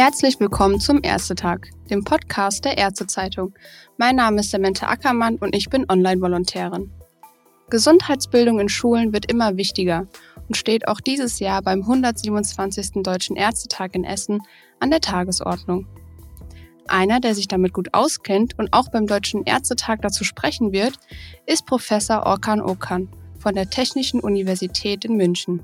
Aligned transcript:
Herzlich 0.00 0.38
willkommen 0.38 0.78
zum 0.78 1.00
Ärztetag, 1.02 1.72
dem 1.90 2.04
Podcast 2.04 2.64
der 2.64 2.78
Ärztezeitung. 2.78 3.52
Mein 3.96 4.14
Name 4.14 4.38
ist 4.38 4.52
Samantha 4.52 4.86
Ackermann 4.86 5.38
und 5.38 5.56
ich 5.56 5.70
bin 5.70 5.86
Online-Volontärin. 5.90 6.92
Gesundheitsbildung 7.68 8.60
in 8.60 8.68
Schulen 8.68 9.12
wird 9.12 9.28
immer 9.28 9.56
wichtiger 9.56 10.06
und 10.46 10.56
steht 10.56 10.86
auch 10.86 11.00
dieses 11.00 11.40
Jahr 11.40 11.62
beim 11.62 11.80
127. 11.80 13.02
Deutschen 13.02 13.34
Ärztetag 13.34 13.96
in 13.96 14.04
Essen 14.04 14.40
an 14.78 14.92
der 14.92 15.00
Tagesordnung. 15.00 15.88
Einer, 16.86 17.18
der 17.18 17.34
sich 17.34 17.48
damit 17.48 17.72
gut 17.72 17.88
auskennt 17.92 18.56
und 18.56 18.72
auch 18.72 18.92
beim 18.92 19.08
Deutschen 19.08 19.46
Ärztetag 19.46 19.98
dazu 20.02 20.22
sprechen 20.22 20.70
wird, 20.70 20.96
ist 21.44 21.66
Professor 21.66 22.24
Orkan 22.24 22.60
Okan 22.60 23.08
von 23.40 23.56
der 23.56 23.68
Technischen 23.68 24.20
Universität 24.20 25.04
in 25.04 25.16
München. 25.16 25.60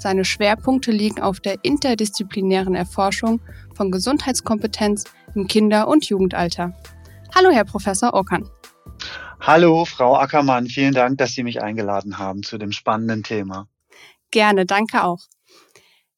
Seine 0.00 0.24
Schwerpunkte 0.24 0.92
liegen 0.92 1.20
auf 1.20 1.40
der 1.40 1.58
interdisziplinären 1.62 2.74
Erforschung 2.74 3.42
von 3.74 3.90
Gesundheitskompetenz 3.90 5.04
im 5.34 5.46
Kinder- 5.46 5.88
und 5.88 6.06
Jugendalter. 6.06 6.74
Hallo, 7.34 7.50
Herr 7.50 7.66
Professor 7.66 8.14
Okan. 8.14 8.48
Hallo, 9.40 9.84
Frau 9.84 10.16
Ackermann. 10.16 10.68
Vielen 10.68 10.94
Dank, 10.94 11.18
dass 11.18 11.34
Sie 11.34 11.42
mich 11.42 11.60
eingeladen 11.60 12.16
haben 12.16 12.42
zu 12.42 12.56
dem 12.56 12.72
spannenden 12.72 13.22
Thema. 13.24 13.68
Gerne, 14.30 14.64
danke 14.64 15.04
auch. 15.04 15.20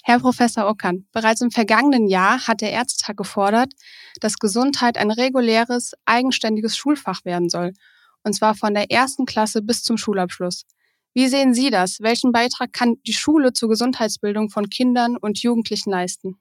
Herr 0.04 0.20
Professor 0.20 0.68
Okan, 0.68 1.08
bereits 1.10 1.40
im 1.40 1.50
vergangenen 1.50 2.06
Jahr 2.06 2.46
hat 2.46 2.60
der 2.60 2.70
Ärztetag 2.70 3.16
gefordert, 3.16 3.72
dass 4.20 4.38
Gesundheit 4.38 4.96
ein 4.96 5.10
reguläres, 5.10 5.94
eigenständiges 6.04 6.76
Schulfach 6.76 7.24
werden 7.24 7.48
soll, 7.48 7.72
und 8.22 8.32
zwar 8.32 8.54
von 8.54 8.74
der 8.74 8.92
ersten 8.92 9.26
Klasse 9.26 9.60
bis 9.60 9.82
zum 9.82 9.96
Schulabschluss. 9.96 10.66
Wie 11.14 11.28
sehen 11.28 11.54
Sie 11.54 11.70
das? 11.70 12.00
Welchen 12.00 12.32
Beitrag 12.32 12.72
kann 12.72 12.96
die 13.06 13.12
Schule 13.12 13.52
zur 13.52 13.68
Gesundheitsbildung 13.68 14.50
von 14.50 14.70
Kindern 14.70 15.16
und 15.16 15.42
Jugendlichen 15.42 15.90
leisten? 15.90 16.38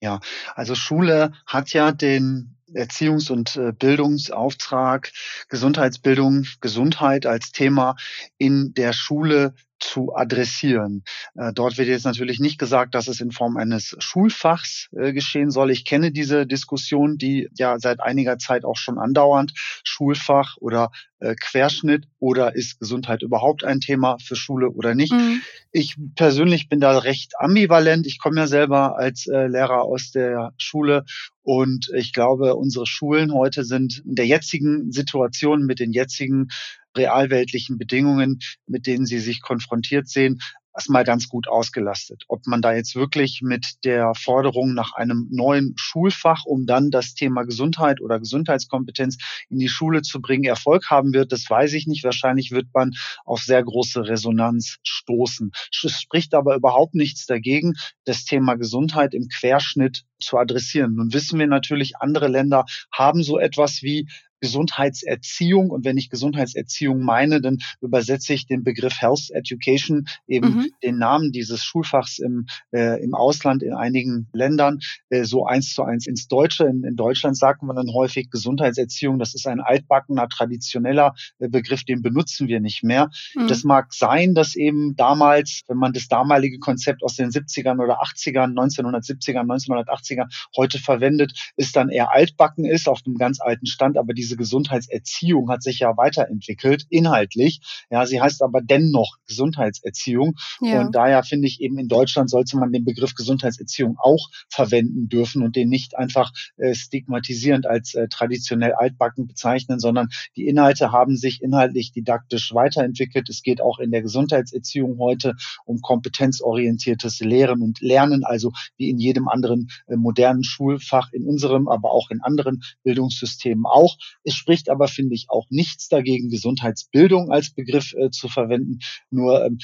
Ja, 0.00 0.20
also 0.54 0.74
Schule 0.74 1.32
hat 1.46 1.72
ja 1.72 1.92
den 1.92 2.56
Erziehungs- 2.74 3.30
und 3.30 3.56
äh, 3.56 3.72
Bildungsauftrag, 3.72 5.12
Gesundheitsbildung, 5.48 6.46
Gesundheit 6.60 7.26
als 7.26 7.52
Thema 7.52 7.96
in 8.38 8.74
der 8.74 8.92
Schule 8.92 9.54
zu 9.82 10.14
adressieren. 10.14 11.02
Äh, 11.34 11.52
dort 11.52 11.76
wird 11.76 11.88
jetzt 11.88 12.04
natürlich 12.04 12.40
nicht 12.40 12.58
gesagt, 12.58 12.94
dass 12.94 13.08
es 13.08 13.20
in 13.20 13.32
Form 13.32 13.56
eines 13.56 13.96
Schulfachs 13.98 14.88
äh, 14.96 15.12
geschehen 15.12 15.50
soll. 15.50 15.70
Ich 15.70 15.84
kenne 15.84 16.12
diese 16.12 16.46
Diskussion, 16.46 17.18
die 17.18 17.48
ja 17.56 17.78
seit 17.78 18.00
einiger 18.00 18.38
Zeit 18.38 18.64
auch 18.64 18.76
schon 18.76 18.98
andauernd. 18.98 19.52
Schulfach 19.84 20.56
oder 20.58 20.90
äh, 21.18 21.34
Querschnitt 21.34 22.06
oder 22.18 22.54
ist 22.54 22.78
Gesundheit 22.78 23.22
überhaupt 23.22 23.64
ein 23.64 23.80
Thema 23.80 24.16
für 24.22 24.36
Schule 24.36 24.70
oder 24.70 24.94
nicht? 24.94 25.12
Mhm. 25.12 25.42
Ich 25.72 25.96
persönlich 26.14 26.68
bin 26.68 26.80
da 26.80 26.98
recht 26.98 27.34
ambivalent. 27.38 28.06
Ich 28.06 28.18
komme 28.18 28.40
ja 28.40 28.46
selber 28.46 28.96
als 28.96 29.26
Lehrer 29.26 29.82
aus 29.82 30.10
der 30.10 30.52
Schule 30.58 31.04
und 31.42 31.90
ich 31.94 32.12
glaube, 32.12 32.54
unsere 32.54 32.86
Schulen 32.86 33.32
heute 33.32 33.64
sind 33.64 34.02
in 34.06 34.14
der 34.14 34.26
jetzigen 34.26 34.92
Situation 34.92 35.64
mit 35.64 35.80
den 35.80 35.92
jetzigen 35.92 36.48
realweltlichen 36.96 37.78
Bedingungen, 37.78 38.40
mit 38.66 38.86
denen 38.86 39.06
sie 39.06 39.18
sich 39.18 39.42
konfrontiert 39.42 40.08
sehen, 40.08 40.40
erstmal 40.74 41.04
ganz 41.04 41.28
gut 41.28 41.48
ausgelastet. 41.48 42.24
Ob 42.28 42.46
man 42.46 42.62
da 42.62 42.74
jetzt 42.74 42.94
wirklich 42.94 43.40
mit 43.42 43.84
der 43.84 44.14
Forderung 44.14 44.74
nach 44.74 44.92
einem 44.94 45.28
neuen 45.30 45.74
Schulfach, 45.76 46.44
um 46.44 46.66
dann 46.66 46.90
das 46.90 47.14
Thema 47.14 47.44
Gesundheit 47.44 48.00
oder 48.00 48.18
Gesundheitskompetenz 48.18 49.18
in 49.48 49.58
die 49.58 49.68
Schule 49.68 50.02
zu 50.02 50.20
bringen, 50.20 50.44
Erfolg 50.44 50.90
haben 50.90 51.12
wird, 51.12 51.32
das 51.32 51.48
weiß 51.48 51.74
ich 51.74 51.86
nicht. 51.86 52.04
Wahrscheinlich 52.04 52.50
wird 52.50 52.68
man 52.72 52.92
auf 53.24 53.40
sehr 53.40 53.62
große 53.62 54.08
Resonanz 54.08 54.78
stoßen. 54.82 55.52
Es 55.84 56.00
spricht 56.00 56.34
aber 56.34 56.54
überhaupt 56.54 56.94
nichts 56.94 57.26
dagegen, 57.26 57.74
das 58.04 58.24
Thema 58.24 58.54
Gesundheit 58.54 59.14
im 59.14 59.28
Querschnitt 59.28 60.04
zu 60.20 60.38
adressieren. 60.38 60.94
Nun 60.94 61.12
wissen 61.12 61.38
wir 61.38 61.46
natürlich, 61.46 61.96
andere 61.98 62.28
Länder 62.28 62.64
haben 62.92 63.22
so 63.22 63.38
etwas 63.38 63.82
wie 63.82 64.08
Gesundheitserziehung. 64.42 65.70
Und 65.70 65.84
wenn 65.84 65.96
ich 65.96 66.10
Gesundheitserziehung 66.10 67.00
meine, 67.00 67.40
dann 67.40 67.58
übersetze 67.80 68.34
ich 68.34 68.46
den 68.46 68.64
Begriff 68.64 69.00
Health 69.00 69.30
Education, 69.30 70.06
eben 70.26 70.56
mhm. 70.56 70.66
den 70.82 70.98
Namen 70.98 71.30
dieses 71.30 71.62
Schulfachs 71.64 72.18
im, 72.18 72.46
äh, 72.72 73.02
im 73.02 73.14
Ausland 73.14 73.62
in 73.62 73.72
einigen 73.72 74.26
Ländern, 74.32 74.80
äh, 75.10 75.24
so 75.24 75.46
eins 75.46 75.72
zu 75.72 75.84
eins 75.84 76.06
ins 76.06 76.26
Deutsche. 76.26 76.64
In, 76.64 76.82
in 76.82 76.96
Deutschland 76.96 77.38
sagt 77.38 77.62
man 77.62 77.76
dann 77.76 77.92
häufig 77.94 78.30
Gesundheitserziehung. 78.30 79.20
Das 79.20 79.34
ist 79.34 79.46
ein 79.46 79.60
altbackener, 79.60 80.28
traditioneller 80.28 81.14
äh, 81.38 81.48
Begriff, 81.48 81.84
den 81.84 82.02
benutzen 82.02 82.48
wir 82.48 82.60
nicht 82.60 82.82
mehr. 82.82 83.10
Mhm. 83.34 83.46
Das 83.46 83.62
mag 83.62 83.94
sein, 83.94 84.34
dass 84.34 84.56
eben 84.56 84.96
damals, 84.96 85.62
wenn 85.68 85.76
man 85.76 85.92
das 85.92 86.08
damalige 86.08 86.58
Konzept 86.58 87.04
aus 87.04 87.14
den 87.14 87.30
70ern 87.30 87.80
oder 87.80 88.02
80ern, 88.02 88.58
1970ern, 88.58 89.46
1980ern 89.46 90.26
heute 90.56 90.80
verwendet, 90.80 91.52
ist 91.56 91.76
dann 91.76 91.90
eher 91.90 92.12
altbacken 92.12 92.64
ist, 92.64 92.88
auf 92.88 93.02
einem 93.06 93.16
ganz 93.16 93.40
alten 93.40 93.66
Stand. 93.66 93.96
Aber 93.96 94.14
diese 94.14 94.31
diese 94.32 94.36
Gesundheitserziehung 94.38 95.50
hat 95.50 95.62
sich 95.62 95.80
ja 95.80 95.96
weiterentwickelt, 95.96 96.86
inhaltlich. 96.88 97.60
Ja, 97.90 98.06
sie 98.06 98.20
heißt 98.20 98.42
aber 98.42 98.62
dennoch 98.62 99.18
Gesundheitserziehung. 99.26 100.36
Ja. 100.60 100.80
Und 100.80 100.94
daher 100.94 101.22
finde 101.22 101.48
ich 101.48 101.60
eben 101.60 101.78
in 101.78 101.88
Deutschland 101.88 102.30
sollte 102.30 102.56
man 102.56 102.72
den 102.72 102.84
Begriff 102.84 103.14
Gesundheitserziehung 103.14 103.96
auch 103.98 104.28
verwenden 104.48 105.08
dürfen 105.08 105.42
und 105.42 105.54
den 105.54 105.68
nicht 105.68 105.96
einfach 105.98 106.32
äh, 106.56 106.74
stigmatisierend 106.74 107.66
als 107.66 107.94
äh, 107.94 108.08
traditionell 108.08 108.72
altbacken 108.72 109.26
bezeichnen, 109.26 109.80
sondern 109.80 110.08
die 110.36 110.46
Inhalte 110.46 110.92
haben 110.92 111.16
sich 111.16 111.42
inhaltlich 111.42 111.92
didaktisch 111.92 112.54
weiterentwickelt. 112.54 113.28
Es 113.28 113.42
geht 113.42 113.60
auch 113.60 113.80
in 113.80 113.90
der 113.90 114.02
Gesundheitserziehung 114.02 114.98
heute 114.98 115.34
um 115.66 115.80
kompetenzorientiertes 115.80 117.20
Lehren 117.20 117.60
und 117.60 117.80
Lernen, 117.80 118.24
also 118.24 118.52
wie 118.78 118.88
in 118.88 118.98
jedem 118.98 119.28
anderen 119.28 119.68
äh, 119.88 119.96
modernen 119.96 120.44
Schulfach 120.44 121.12
in 121.12 121.26
unserem, 121.26 121.68
aber 121.68 121.90
auch 121.90 122.10
in 122.10 122.22
anderen 122.22 122.62
Bildungssystemen 122.82 123.66
auch. 123.66 123.98
Es 124.24 124.34
spricht 124.34 124.68
aber, 124.68 124.88
finde 124.88 125.14
ich, 125.14 125.26
auch 125.28 125.46
nichts 125.50 125.88
dagegen, 125.88 126.28
Gesundheitsbildung 126.28 127.30
als 127.30 127.50
Begriff 127.50 127.92
äh, 127.94 128.10
zu 128.10 128.28
verwenden. 128.28 128.78
Nur 129.10 129.44
ähm, 129.44 129.58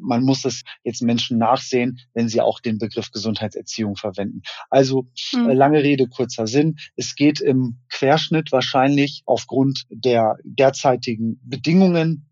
man 0.00 0.22
muss 0.22 0.44
es 0.44 0.62
jetzt 0.82 1.02
Menschen 1.02 1.38
nachsehen, 1.38 2.00
wenn 2.14 2.28
sie 2.28 2.40
auch 2.40 2.60
den 2.60 2.78
Begriff 2.78 3.10
Gesundheitserziehung 3.10 3.96
verwenden. 3.96 4.42
Also 4.70 5.08
mhm. 5.32 5.50
äh, 5.50 5.54
lange 5.54 5.82
Rede, 5.82 6.08
kurzer 6.08 6.46
Sinn. 6.46 6.76
Es 6.96 7.14
geht 7.14 7.40
im 7.40 7.78
Querschnitt 7.88 8.52
wahrscheinlich 8.52 9.22
aufgrund 9.26 9.84
der 9.90 10.36
derzeitigen 10.44 11.40
Bedingungen 11.44 12.30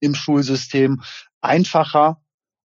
im 0.00 0.14
Schulsystem 0.14 1.02
einfacher 1.40 2.22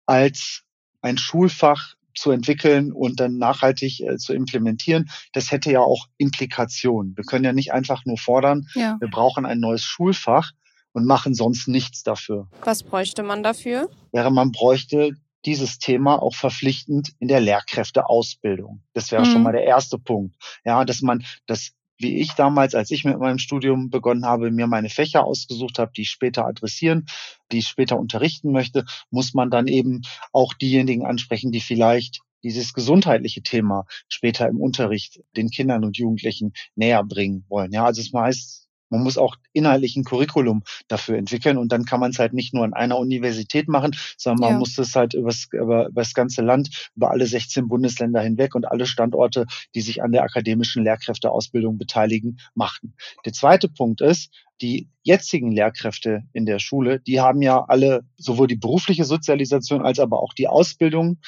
als 0.05 0.63
ein 1.01 1.17
Schulfach 1.17 1.94
zu 2.15 2.31
entwickeln 2.31 2.91
und 2.91 3.19
dann 3.19 3.37
nachhaltig 3.37 4.01
äh, 4.01 4.17
zu 4.17 4.33
implementieren, 4.33 5.09
das 5.33 5.51
hätte 5.51 5.71
ja 5.71 5.81
auch 5.81 6.07
Implikationen. 6.17 7.15
Wir 7.15 7.23
können 7.23 7.45
ja 7.45 7.53
nicht 7.53 7.73
einfach 7.73 8.05
nur 8.05 8.17
fordern, 8.17 8.67
ja. 8.73 8.97
wir 8.99 9.09
brauchen 9.09 9.45
ein 9.45 9.59
neues 9.59 9.83
Schulfach 9.83 10.51
und 10.93 11.05
machen 11.05 11.33
sonst 11.33 11.67
nichts 11.67 12.03
dafür. 12.03 12.47
Was 12.63 12.83
bräuchte 12.83 13.21
man 13.21 13.43
dafür? 13.43 13.89
Wäre 14.11 14.31
man 14.31 14.51
bräuchte 14.51 15.11
dieses 15.45 15.77
Thema 15.77 16.21
auch 16.21 16.35
verpflichtend 16.35 17.11
in 17.19 17.27
der 17.27 17.39
Lehrkräfteausbildung. 17.39 18.81
Das 18.93 19.11
wäre 19.11 19.25
mhm. 19.25 19.31
schon 19.31 19.43
mal 19.43 19.51
der 19.51 19.65
erste 19.65 19.99
Punkt. 19.99 20.35
Ja, 20.63 20.83
dass 20.85 21.01
man 21.01 21.23
das 21.45 21.71
wie 21.97 22.17
ich 22.17 22.33
damals, 22.33 22.75
als 22.75 22.91
ich 22.91 23.05
mit 23.05 23.17
meinem 23.19 23.37
Studium 23.37 23.89
begonnen 23.89 24.25
habe, 24.25 24.51
mir 24.51 24.67
meine 24.67 24.89
Fächer 24.89 25.23
ausgesucht 25.23 25.79
habe, 25.79 25.91
die 25.95 26.01
ich 26.01 26.09
später 26.09 26.45
adressieren, 26.45 27.05
die 27.51 27.59
ich 27.59 27.67
später 27.67 27.97
unterrichten 27.99 28.51
möchte, 28.51 28.85
muss 29.09 29.33
man 29.33 29.49
dann 29.49 29.67
eben 29.67 30.01
auch 30.31 30.53
diejenigen 30.53 31.05
ansprechen, 31.05 31.51
die 31.51 31.61
vielleicht 31.61 32.21
dieses 32.43 32.73
gesundheitliche 32.73 33.41
Thema 33.41 33.85
später 34.07 34.47
im 34.47 34.61
Unterricht 34.61 35.21
den 35.35 35.49
Kindern 35.49 35.83
und 35.83 35.97
Jugendlichen 35.97 36.53
näher 36.75 37.03
bringen 37.03 37.43
wollen. 37.49 37.71
Ja, 37.71 37.85
also 37.85 38.01
es 38.01 38.13
heißt 38.13 38.64
man 38.89 39.01
muss 39.01 39.17
auch 39.17 39.35
inhaltlich 39.53 39.95
ein 39.95 40.03
Curriculum 40.03 40.63
dafür 40.87 41.17
entwickeln 41.17 41.57
und 41.57 41.71
dann 41.71 41.85
kann 41.85 41.99
man 41.99 42.11
es 42.11 42.19
halt 42.19 42.33
nicht 42.33 42.53
nur 42.53 42.63
an 42.63 42.73
einer 42.73 42.97
Universität 42.97 43.67
machen, 43.67 43.95
sondern 44.17 44.41
man 44.41 44.51
ja. 44.53 44.59
muss 44.59 44.77
es 44.77 44.95
halt 44.95 45.13
übers, 45.13 45.47
über, 45.51 45.87
über 45.87 46.01
das 46.01 46.13
ganze 46.13 46.41
Land, 46.41 46.89
über 46.95 47.11
alle 47.11 47.25
16 47.25 47.67
Bundesländer 47.67 48.21
hinweg 48.21 48.55
und 48.55 48.65
alle 48.65 48.85
Standorte, 48.85 49.45
die 49.73 49.81
sich 49.81 50.03
an 50.03 50.11
der 50.11 50.23
akademischen 50.23 50.83
Lehrkräfteausbildung 50.83 51.77
beteiligen, 51.77 52.39
machen. 52.53 52.95
Der 53.25 53.33
zweite 53.33 53.69
Punkt 53.69 54.01
ist, 54.01 54.31
die 54.61 54.89
jetzigen 55.03 55.51
Lehrkräfte 55.51 56.23
in 56.31 56.45
der 56.45 56.59
Schule, 56.59 56.99
die 56.99 57.19
haben 57.19 57.41
ja 57.41 57.65
alle 57.67 58.03
sowohl 58.17 58.47
die 58.47 58.55
berufliche 58.55 59.03
Sozialisation 59.03 59.85
als 59.85 59.99
aber 59.99 60.21
auch 60.21 60.33
die 60.33 60.47
Ausbildung 60.47 61.19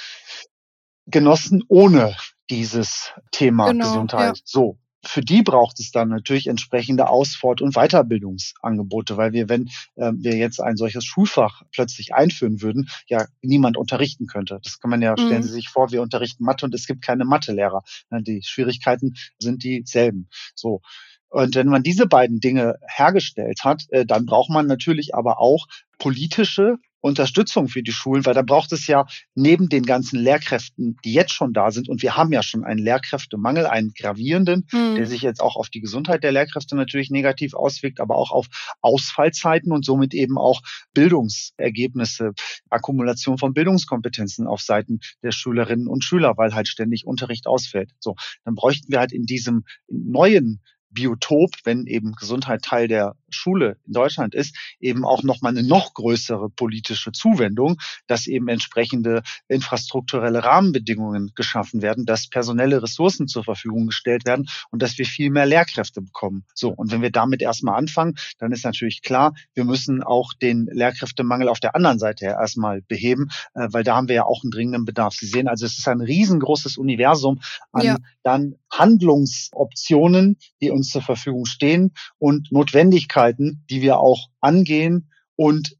genossen 1.07 1.63
ohne 1.67 2.15
dieses 2.49 3.11
Thema 3.31 3.71
genau, 3.71 3.85
Gesundheit. 3.85 4.37
Ja. 4.37 4.41
So 4.45 4.77
für 5.03 5.21
die 5.21 5.41
braucht 5.41 5.79
es 5.79 5.91
dann 5.91 6.09
natürlich 6.09 6.47
entsprechende 6.47 7.09
Ausfort- 7.09 7.61
und 7.61 7.75
Weiterbildungsangebote, 7.75 9.17
weil 9.17 9.31
wir, 9.33 9.49
wenn 9.49 9.69
äh, 9.95 10.11
wir 10.15 10.35
jetzt 10.35 10.59
ein 10.59 10.77
solches 10.77 11.05
Schulfach 11.05 11.63
plötzlich 11.71 12.13
einführen 12.13 12.61
würden, 12.61 12.89
ja 13.07 13.25
niemand 13.41 13.77
unterrichten 13.77 14.27
könnte. 14.27 14.59
Das 14.63 14.79
kann 14.79 14.91
man 14.91 15.01
ja, 15.01 15.15
stellen 15.17 15.43
Sie 15.43 15.49
mhm. 15.49 15.53
sich 15.53 15.69
vor, 15.69 15.91
wir 15.91 16.01
unterrichten 16.01 16.43
Mathe 16.43 16.65
und 16.65 16.73
es 16.73 16.87
gibt 16.87 17.03
keine 17.03 17.25
Mathelehrer. 17.25 17.83
Die 18.11 18.41
Schwierigkeiten 18.43 19.15
sind 19.39 19.63
dieselben. 19.63 20.29
So. 20.55 20.81
Und 21.29 21.55
wenn 21.55 21.67
man 21.67 21.83
diese 21.83 22.07
beiden 22.07 22.39
Dinge 22.39 22.75
hergestellt 22.87 23.63
hat, 23.63 23.83
äh, 23.89 24.05
dann 24.05 24.25
braucht 24.25 24.49
man 24.49 24.65
natürlich 24.65 25.13
aber 25.13 25.39
auch 25.39 25.67
politische 25.99 26.77
Unterstützung 27.07 27.67
für 27.67 27.81
die 27.81 27.91
Schulen, 27.91 28.25
weil 28.25 28.33
da 28.33 28.41
braucht 28.41 28.71
es 28.71 28.87
ja 28.87 29.05
neben 29.35 29.69
den 29.69 29.83
ganzen 29.83 30.19
Lehrkräften, 30.19 30.97
die 31.03 31.13
jetzt 31.13 31.33
schon 31.33 31.53
da 31.53 31.71
sind, 31.71 31.89
und 31.89 32.01
wir 32.01 32.15
haben 32.15 32.31
ja 32.31 32.43
schon 32.43 32.63
einen 32.63 32.79
Lehrkräftemangel, 32.79 33.65
einen 33.65 33.93
gravierenden, 33.93 34.67
mhm. 34.71 34.95
der 34.95 35.07
sich 35.07 35.21
jetzt 35.21 35.41
auch 35.41 35.55
auf 35.55 35.69
die 35.69 35.81
Gesundheit 35.81 36.23
der 36.23 36.31
Lehrkräfte 36.31 36.75
natürlich 36.75 37.09
negativ 37.09 37.53
auswirkt, 37.53 37.99
aber 37.99 38.15
auch 38.15 38.31
auf 38.31 38.47
Ausfallzeiten 38.81 39.71
und 39.71 39.85
somit 39.85 40.13
eben 40.13 40.37
auch 40.37 40.61
Bildungsergebnisse, 40.93 42.33
Akkumulation 42.69 43.37
von 43.37 43.53
Bildungskompetenzen 43.53 44.47
auf 44.47 44.61
Seiten 44.61 44.99
der 45.23 45.31
Schülerinnen 45.31 45.87
und 45.87 46.03
Schüler, 46.03 46.37
weil 46.37 46.53
halt 46.53 46.67
ständig 46.67 47.05
Unterricht 47.05 47.47
ausfällt. 47.47 47.91
So, 47.99 48.15
dann 48.43 48.55
bräuchten 48.55 48.91
wir 48.91 48.99
halt 48.99 49.13
in 49.13 49.23
diesem 49.23 49.63
neuen 49.87 50.61
Biotop, 50.89 51.51
wenn 51.63 51.85
eben 51.85 52.13
Gesundheit 52.13 52.61
Teil 52.61 52.87
der 52.87 53.15
Schule 53.29 53.77
in 53.85 53.93
Deutschland 53.93 54.33
ist, 54.33 54.55
eben 54.79 55.05
auch 55.05 55.23
nochmal 55.23 55.51
eine 55.51 55.67
noch 55.67 55.93
größere 55.93 56.49
politische 56.49 57.11
Zuwendung, 57.11 57.77
dass 58.07 58.27
eben 58.27 58.47
entsprechende 58.47 59.21
infrastrukturelle 59.47 60.43
Rahmenbedingungen 60.43 61.31
geschaffen 61.35 61.81
werden, 61.81 62.05
dass 62.05 62.27
personelle 62.29 62.81
Ressourcen 62.81 63.27
zur 63.27 63.43
Verfügung 63.43 63.87
gestellt 63.87 64.25
werden 64.25 64.47
und 64.71 64.81
dass 64.81 64.97
wir 64.97 65.05
viel 65.05 65.29
mehr 65.29 65.45
Lehrkräfte 65.45 66.01
bekommen. 66.01 66.45
So, 66.53 66.69
und 66.69 66.91
wenn 66.91 67.01
wir 67.01 67.11
damit 67.11 67.41
erstmal 67.41 67.77
anfangen, 67.77 68.15
dann 68.39 68.51
ist 68.51 68.63
natürlich 68.65 69.01
klar, 69.01 69.33
wir 69.53 69.65
müssen 69.65 70.03
auch 70.03 70.33
den 70.33 70.67
Lehrkräftemangel 70.71 71.49
auf 71.49 71.59
der 71.59 71.75
anderen 71.75 71.99
Seite 71.99 72.25
ja 72.25 72.39
erstmal 72.39 72.81
beheben, 72.81 73.29
äh, 73.53 73.67
weil 73.71 73.83
da 73.83 73.95
haben 73.95 74.07
wir 74.07 74.15
ja 74.15 74.25
auch 74.25 74.43
einen 74.43 74.51
dringenden 74.51 74.85
Bedarf. 74.85 75.15
Sie 75.15 75.27
sehen 75.27 75.47
also, 75.47 75.65
es 75.65 75.77
ist 75.77 75.87
ein 75.87 76.01
riesengroßes 76.01 76.77
Universum 76.77 77.41
an 77.71 77.85
ja. 77.85 77.97
dann 78.23 78.55
Handlungsoptionen, 78.71 80.37
die 80.61 80.71
uns 80.77 80.89
zur 80.89 81.01
Verfügung 81.01 81.45
stehen 81.45 81.93
und 82.17 82.51
Notwendigkeiten, 82.51 83.65
die 83.69 83.81
wir 83.81 83.99
auch 83.99 84.29
angehen 84.39 85.11
und 85.35 85.75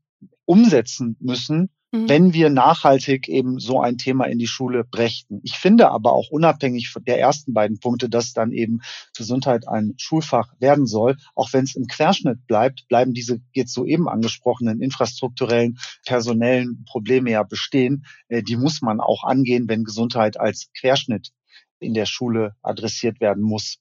umsetzen 0.46 1.18
müssen, 1.20 1.70
mhm. 1.92 2.10
wenn 2.10 2.34
wir 2.34 2.50
nachhaltig 2.50 3.28
eben 3.28 3.60
so 3.60 3.82
ein 3.82 3.98
Thema 3.98 4.26
in 4.26 4.40
die 4.40 4.48
Schule 4.48 4.84
brächten. 4.84 5.40
Ich 5.44 5.54
finde 5.54 5.92
aber 5.92 6.14
auch 6.14 6.30
unabhängig 6.30 6.90
von 6.90 7.04
der 7.04 7.20
ersten 7.20 7.54
beiden 7.54 7.80
Punkte, 7.80 8.10
dass 8.10 8.34
dann 8.34 8.52
eben 8.52 8.80
Gesundheit 9.16 9.68
ein 9.68 9.94
Schulfach 9.98 10.54
werden 10.60 10.86
soll, 10.86 11.18
auch 11.36 11.54
wenn 11.54 11.66
es 11.66 11.76
im 11.76 11.88
Querschnitt 11.88 12.48
bleibt, 12.48 12.88
bleiben 12.88 13.14
diese 13.14 13.40
jetzt 13.54 13.74
soeben 13.74 14.08
angesprochenen 14.08 14.82
infrastrukturellen, 14.82 15.78
personellen 16.06 16.86
Probleme 16.86 17.32
ja 17.32 17.44
bestehen. 17.44 18.06
Äh, 18.28 18.44
die 18.44 18.58
muss 18.58 18.82
man 18.82 19.00
auch 19.00 19.24
angehen, 19.24 19.68
wenn 19.68 19.84
Gesundheit 19.84 20.40
als 20.40 20.70
Querschnitt 20.78 21.32
in 21.80 21.94
der 21.94 22.06
Schule 22.06 22.56
adressiert 22.62 23.20
werden 23.20 23.44
muss. 23.44 23.78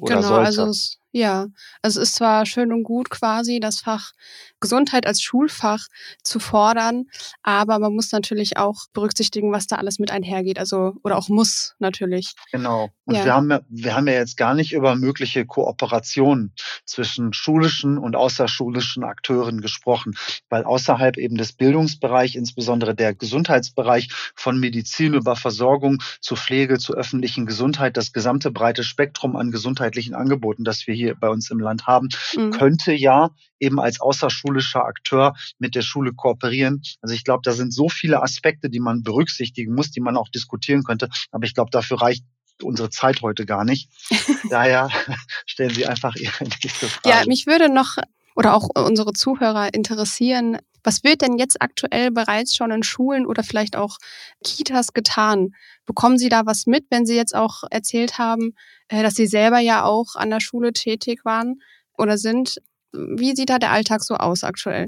Oder 0.00 0.16
genau, 0.16 0.28
sollte. 0.28 0.46
also 0.46 0.66
es, 0.68 0.98
ja, 1.12 1.46
also 1.82 2.00
es 2.00 2.08
ist 2.08 2.16
zwar 2.16 2.46
schön 2.46 2.72
und 2.72 2.82
gut 2.84 3.10
quasi 3.10 3.60
das 3.60 3.80
Fach 3.80 4.12
Gesundheit 4.60 5.06
als 5.06 5.20
Schulfach 5.20 5.86
zu 6.22 6.38
fordern, 6.38 7.04
aber 7.42 7.78
man 7.78 7.94
muss 7.94 8.12
natürlich 8.12 8.56
auch 8.56 8.86
berücksichtigen, 8.94 9.52
was 9.52 9.66
da 9.66 9.76
alles 9.76 9.98
mit 9.98 10.10
einhergeht, 10.10 10.58
also 10.58 10.94
oder 11.02 11.18
auch 11.18 11.28
muss 11.28 11.74
natürlich. 11.78 12.32
Genau. 12.52 12.88
Und 13.04 13.16
ja. 13.16 13.24
wir 13.24 13.34
haben 13.34 13.50
ja, 13.50 13.60
wir 13.68 13.94
haben 13.94 14.06
ja 14.06 14.14
jetzt 14.14 14.36
gar 14.36 14.54
nicht 14.54 14.72
über 14.72 14.94
mögliche 14.94 15.44
Kooperationen 15.44 16.54
zwischen 16.86 17.32
schulischen 17.32 17.98
und 17.98 18.16
außerschulischen 18.16 19.04
Akteuren 19.04 19.60
gesprochen, 19.60 20.14
weil 20.48 20.64
außerhalb 20.64 21.18
eben 21.18 21.36
des 21.36 21.52
Bildungsbereichs, 21.52 22.36
insbesondere 22.36 22.94
der 22.94 23.14
Gesundheitsbereich 23.14 24.08
von 24.34 24.58
Medizin 24.58 25.14
über 25.14 25.36
Versorgung 25.36 25.98
zu 26.20 26.36
Pflege, 26.36 26.78
zu 26.78 26.94
öffentlichen 26.94 27.44
Gesundheit, 27.44 27.96
das 27.96 28.12
gesamte 28.12 28.50
breite 28.50 28.84
Spektrum 28.84 29.36
an 29.36 29.50
gesundheitlichen 29.50 30.14
Angeboten, 30.14 30.64
das 30.64 30.86
wir 30.86 30.94
hier 30.94 31.01
bei 31.18 31.28
uns 31.28 31.50
im 31.50 31.60
Land 31.60 31.86
haben, 31.86 32.08
mhm. 32.36 32.50
könnte 32.50 32.92
ja 32.92 33.30
eben 33.58 33.80
als 33.80 34.00
außerschulischer 34.00 34.84
Akteur 34.84 35.34
mit 35.58 35.74
der 35.74 35.82
Schule 35.82 36.12
kooperieren. 36.12 36.82
Also 37.00 37.14
ich 37.14 37.24
glaube, 37.24 37.42
da 37.44 37.52
sind 37.52 37.72
so 37.72 37.88
viele 37.88 38.22
Aspekte, 38.22 38.70
die 38.70 38.80
man 38.80 39.02
berücksichtigen 39.02 39.74
muss, 39.74 39.90
die 39.90 40.00
man 40.00 40.16
auch 40.16 40.28
diskutieren 40.28 40.82
könnte. 40.82 41.08
Aber 41.30 41.44
ich 41.44 41.54
glaube, 41.54 41.70
dafür 41.70 42.00
reicht 42.00 42.24
unsere 42.62 42.90
Zeit 42.90 43.22
heute 43.22 43.46
gar 43.46 43.64
nicht. 43.64 43.88
Daher 44.50 44.90
stellen 45.46 45.70
Sie 45.70 45.86
einfach 45.86 46.14
Ihre 46.16 46.44
nächste 46.62 46.86
Frage. 46.86 47.08
Ja, 47.08 47.22
mich 47.26 47.46
würde 47.46 47.72
noch 47.72 47.96
oder 48.34 48.54
auch 48.54 48.68
unsere 48.74 49.12
Zuhörer 49.12 49.74
interessieren, 49.74 50.56
was 50.84 51.04
wird 51.04 51.22
denn 51.22 51.38
jetzt 51.38 51.60
aktuell 51.60 52.10
bereits 52.10 52.56
schon 52.56 52.70
in 52.70 52.82
Schulen 52.82 53.26
oder 53.26 53.42
vielleicht 53.42 53.76
auch 53.76 53.98
Kitas 54.44 54.92
getan? 54.92 55.54
Bekommen 55.86 56.18
Sie 56.18 56.28
da 56.28 56.46
was 56.46 56.66
mit, 56.66 56.86
wenn 56.90 57.06
Sie 57.06 57.16
jetzt 57.16 57.34
auch 57.34 57.62
erzählt 57.70 58.18
haben, 58.18 58.54
äh, 58.88 59.02
dass 59.02 59.14
Sie 59.14 59.26
selber 59.26 59.58
ja 59.58 59.84
auch 59.84 60.16
an 60.16 60.30
der 60.30 60.40
Schule 60.40 60.72
tätig 60.72 61.24
waren 61.24 61.60
oder 61.96 62.18
sind? 62.18 62.60
Wie 62.92 63.34
sieht 63.34 63.50
da 63.50 63.58
der 63.58 63.70
Alltag 63.70 64.02
so 64.02 64.16
aus 64.16 64.44
aktuell? 64.44 64.86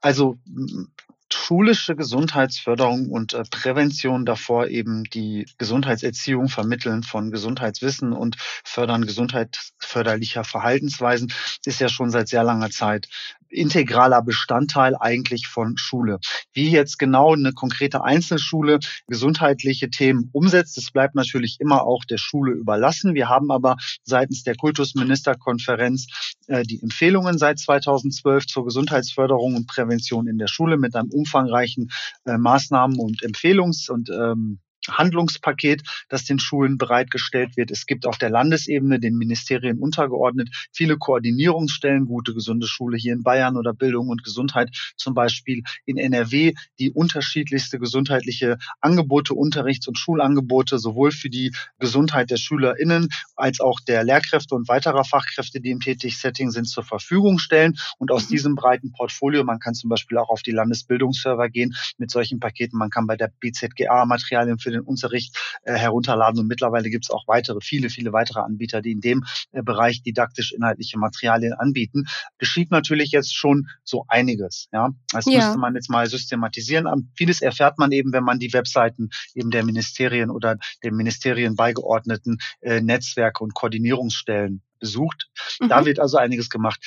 Also 0.00 0.38
schulische 1.34 1.96
Gesundheitsförderung 1.96 3.08
und 3.08 3.34
äh, 3.34 3.42
Prävention 3.50 4.24
davor 4.24 4.68
eben 4.68 5.04
die 5.04 5.46
Gesundheitserziehung 5.58 6.48
vermitteln 6.48 7.02
von 7.02 7.30
Gesundheitswissen 7.30 8.12
und 8.12 8.36
fördern 8.64 9.06
gesundheitsförderlicher 9.06 10.44
Verhaltensweisen 10.44 11.32
ist 11.64 11.80
ja 11.80 11.88
schon 11.88 12.10
seit 12.10 12.28
sehr 12.28 12.44
langer 12.44 12.70
Zeit 12.70 13.08
integraler 13.50 14.22
Bestandteil 14.22 14.96
eigentlich 14.98 15.46
von 15.46 15.76
Schule. 15.76 16.18
Wie 16.52 16.70
jetzt 16.70 16.98
genau 16.98 17.34
eine 17.34 17.52
konkrete 17.52 18.02
Einzelschule 18.04 18.78
gesundheitliche 19.06 19.90
Themen 19.90 20.30
umsetzt, 20.32 20.76
das 20.76 20.90
bleibt 20.90 21.14
natürlich 21.14 21.56
immer 21.60 21.82
auch 21.82 22.04
der 22.04 22.18
Schule 22.18 22.52
überlassen. 22.52 23.14
Wir 23.14 23.28
haben 23.28 23.50
aber 23.50 23.76
seitens 24.04 24.44
der 24.44 24.54
Kultusministerkonferenz 24.56 26.06
äh, 26.46 26.62
die 26.62 26.80
Empfehlungen 26.82 27.38
seit 27.38 27.58
2012 27.58 28.46
zur 28.46 28.64
Gesundheitsförderung 28.64 29.56
und 29.56 29.66
Prävention 29.66 30.26
in 30.26 30.38
der 30.38 30.48
Schule 30.48 30.76
mit 30.76 30.94
einem 30.94 31.10
umfangreichen 31.20 31.90
äh, 32.24 32.38
Maßnahmen 32.38 32.98
und 32.98 33.22
Empfehlungs- 33.22 33.90
und 33.90 34.10
ähm, 34.10 34.60
Handlungspaket, 34.88 35.82
das 36.08 36.24
den 36.24 36.38
Schulen 36.38 36.78
bereitgestellt 36.78 37.56
wird. 37.56 37.70
Es 37.70 37.86
gibt 37.86 38.06
auf 38.06 38.18
der 38.18 38.30
Landesebene 38.30 39.00
den 39.00 39.16
Ministerien 39.16 39.78
untergeordnet 39.78 40.48
viele 40.72 40.96
Koordinierungsstellen, 40.96 42.06
gute 42.06 42.34
gesunde 42.34 42.66
Schule 42.66 42.96
hier 42.96 43.12
in 43.12 43.22
Bayern 43.22 43.56
oder 43.56 43.72
Bildung 43.72 44.08
und 44.08 44.24
Gesundheit 44.24 44.70
zum 44.96 45.14
Beispiel 45.14 45.62
in 45.84 45.98
NRW, 45.98 46.54
die 46.78 46.90
unterschiedlichste 46.90 47.78
gesundheitliche 47.78 48.58
Angebote, 48.80 49.34
Unterrichts- 49.34 49.88
und 49.88 49.98
Schulangebote 49.98 50.78
sowohl 50.78 51.10
für 51.10 51.30
die 51.30 51.52
Gesundheit 51.78 52.30
der 52.30 52.36
SchülerInnen 52.36 53.08
als 53.36 53.60
auch 53.60 53.80
der 53.80 54.04
Lehrkräfte 54.04 54.54
und 54.54 54.68
weiterer 54.68 55.04
Fachkräfte, 55.04 55.60
die 55.60 55.70
im 55.70 55.80
Tätigsetting 55.80 56.50
sind, 56.50 56.66
zur 56.66 56.84
Verfügung 56.84 57.38
stellen. 57.38 57.76
Und 57.98 58.10
aus 58.10 58.26
mhm. 58.26 58.32
diesem 58.32 58.54
breiten 58.54 58.92
Portfolio, 58.92 59.44
man 59.44 59.58
kann 59.58 59.74
zum 59.74 59.90
Beispiel 59.90 60.18
auch 60.18 60.30
auf 60.30 60.42
die 60.42 60.52
Landesbildungsserver 60.52 61.48
gehen 61.48 61.74
mit 61.98 62.10
solchen 62.10 62.40
Paketen, 62.40 62.78
man 62.78 62.90
kann 62.90 63.06
bei 63.06 63.16
der 63.16 63.32
BZGA 63.40 64.04
Materialien 64.04 64.58
für 64.58 64.69
den 64.70 64.80
den 64.80 64.86
Unterricht 64.86 65.36
äh, 65.62 65.74
herunterladen. 65.74 66.40
Und 66.40 66.46
mittlerweile 66.46 66.90
gibt 66.90 67.04
es 67.04 67.10
auch 67.10 67.26
weitere, 67.28 67.60
viele, 67.60 67.90
viele 67.90 68.12
weitere 68.12 68.40
Anbieter, 68.40 68.82
die 68.82 68.92
in 68.92 69.00
dem 69.00 69.24
äh, 69.52 69.62
Bereich 69.62 70.02
didaktisch-inhaltliche 70.02 70.98
Materialien 70.98 71.52
anbieten. 71.52 72.04
Geschieht 72.38 72.70
natürlich 72.70 73.10
jetzt 73.10 73.34
schon 73.34 73.68
so 73.84 74.04
einiges. 74.08 74.68
Ja, 74.72 74.90
das 75.12 75.26
ja. 75.26 75.38
müsste 75.38 75.58
man 75.58 75.74
jetzt 75.74 75.90
mal 75.90 76.06
systematisieren. 76.06 77.12
Vieles 77.16 77.42
erfährt 77.42 77.78
man 77.78 77.92
eben, 77.92 78.12
wenn 78.12 78.24
man 78.24 78.38
die 78.38 78.52
Webseiten 78.52 79.10
eben 79.34 79.50
der 79.50 79.64
Ministerien 79.64 80.30
oder 80.30 80.56
den 80.82 80.94
Ministerien 80.94 81.56
beigeordneten 81.56 82.38
äh, 82.60 82.80
Netzwerke 82.80 83.44
und 83.44 83.54
Koordinierungsstellen 83.54 84.62
besucht. 84.78 85.28
Mhm. 85.60 85.68
Da 85.68 85.84
wird 85.84 86.00
also 86.00 86.16
einiges 86.16 86.48
gemacht. 86.48 86.80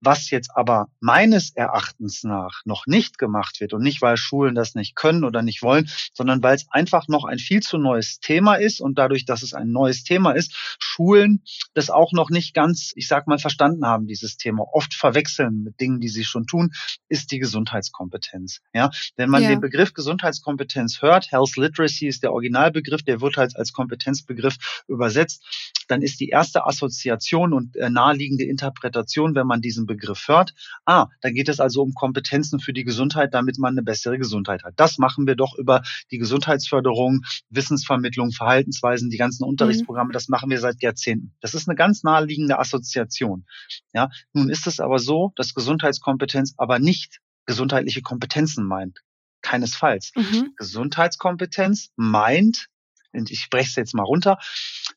Was 0.00 0.30
jetzt 0.30 0.50
aber 0.54 0.88
meines 1.00 1.50
Erachtens 1.54 2.24
nach 2.24 2.62
noch 2.64 2.86
nicht 2.86 3.18
gemacht 3.18 3.60
wird 3.60 3.72
und 3.72 3.82
nicht, 3.82 4.02
weil 4.02 4.16
Schulen 4.16 4.54
das 4.54 4.74
nicht 4.74 4.94
können 4.94 5.24
oder 5.24 5.42
nicht 5.42 5.62
wollen, 5.62 5.88
sondern 6.12 6.42
weil 6.42 6.56
es 6.56 6.66
einfach 6.70 7.08
noch 7.08 7.24
ein 7.24 7.38
viel 7.38 7.60
zu 7.60 7.78
neues 7.78 8.20
Thema 8.20 8.54
ist 8.54 8.80
und 8.80 8.98
dadurch, 8.98 9.24
dass 9.24 9.42
es 9.42 9.54
ein 9.54 9.70
neues 9.70 10.04
Thema 10.04 10.32
ist, 10.32 10.54
Schulen 10.78 11.42
das 11.74 11.90
auch 11.90 12.12
noch 12.12 12.30
nicht 12.30 12.54
ganz, 12.54 12.92
ich 12.96 13.08
sag 13.08 13.26
mal, 13.26 13.38
verstanden 13.38 13.86
haben, 13.86 14.06
dieses 14.06 14.36
Thema. 14.36 14.64
Oft 14.72 14.94
verwechseln 14.94 15.62
mit 15.62 15.80
Dingen, 15.80 16.00
die 16.00 16.08
sie 16.08 16.24
schon 16.24 16.46
tun, 16.46 16.72
ist 17.08 17.32
die 17.32 17.38
Gesundheitskompetenz. 17.38 18.60
Ja, 18.72 18.90
wenn 19.16 19.30
man 19.30 19.42
ja. 19.42 19.50
den 19.50 19.60
Begriff 19.60 19.94
Gesundheitskompetenz 19.94 21.02
hört, 21.02 21.30
Health 21.30 21.56
Literacy 21.56 22.06
ist 22.06 22.22
der 22.22 22.32
Originalbegriff, 22.32 23.02
der 23.02 23.20
wird 23.20 23.36
halt 23.36 23.56
als 23.56 23.72
Kompetenzbegriff 23.72 24.84
übersetzt, 24.88 25.44
dann 25.88 26.02
ist 26.02 26.20
die 26.20 26.28
erste 26.28 26.66
Assoziation 26.66 27.52
und 27.52 27.76
äh, 27.76 27.90
naheliegende 27.90 28.44
Interpretation, 28.44 29.34
wenn 29.34 29.46
man 29.46 29.60
diesen 29.60 29.86
Begriff 29.86 30.28
hört, 30.28 30.54
ah, 30.84 31.08
da 31.20 31.30
geht 31.30 31.48
es 31.48 31.60
also 31.60 31.82
um 31.82 31.94
Kompetenzen 31.94 32.60
für 32.60 32.72
die 32.72 32.84
Gesundheit, 32.84 33.34
damit 33.34 33.58
man 33.58 33.72
eine 33.72 33.82
bessere 33.82 34.18
Gesundheit 34.18 34.64
hat. 34.64 34.74
Das 34.76 34.98
machen 34.98 35.26
wir 35.26 35.34
doch 35.34 35.56
über 35.58 35.82
die 36.10 36.18
Gesundheitsförderung, 36.18 37.22
Wissensvermittlung, 37.50 38.32
Verhaltensweisen, 38.32 39.10
die 39.10 39.16
ganzen 39.16 39.44
mhm. 39.44 39.50
Unterrichtsprogramme, 39.50 40.12
das 40.12 40.28
machen 40.28 40.50
wir 40.50 40.60
seit 40.60 40.82
Jahrzehnten. 40.82 41.34
Das 41.40 41.54
ist 41.54 41.68
eine 41.68 41.76
ganz 41.76 42.02
naheliegende 42.02 42.58
Assoziation. 42.58 43.46
Ja, 43.92 44.10
nun 44.32 44.50
ist 44.50 44.66
es 44.66 44.80
aber 44.80 44.98
so, 44.98 45.32
dass 45.36 45.54
Gesundheitskompetenz 45.54 46.54
aber 46.56 46.78
nicht 46.78 47.20
gesundheitliche 47.46 48.02
Kompetenzen 48.02 48.64
meint. 48.64 49.00
Keinesfalls. 49.40 50.12
Mhm. 50.14 50.52
Gesundheitskompetenz 50.56 51.90
meint 51.96 52.68
ich 53.12 53.40
spreche 53.40 53.68
es 53.68 53.76
jetzt 53.76 53.94
mal 53.94 54.04
runter, 54.04 54.38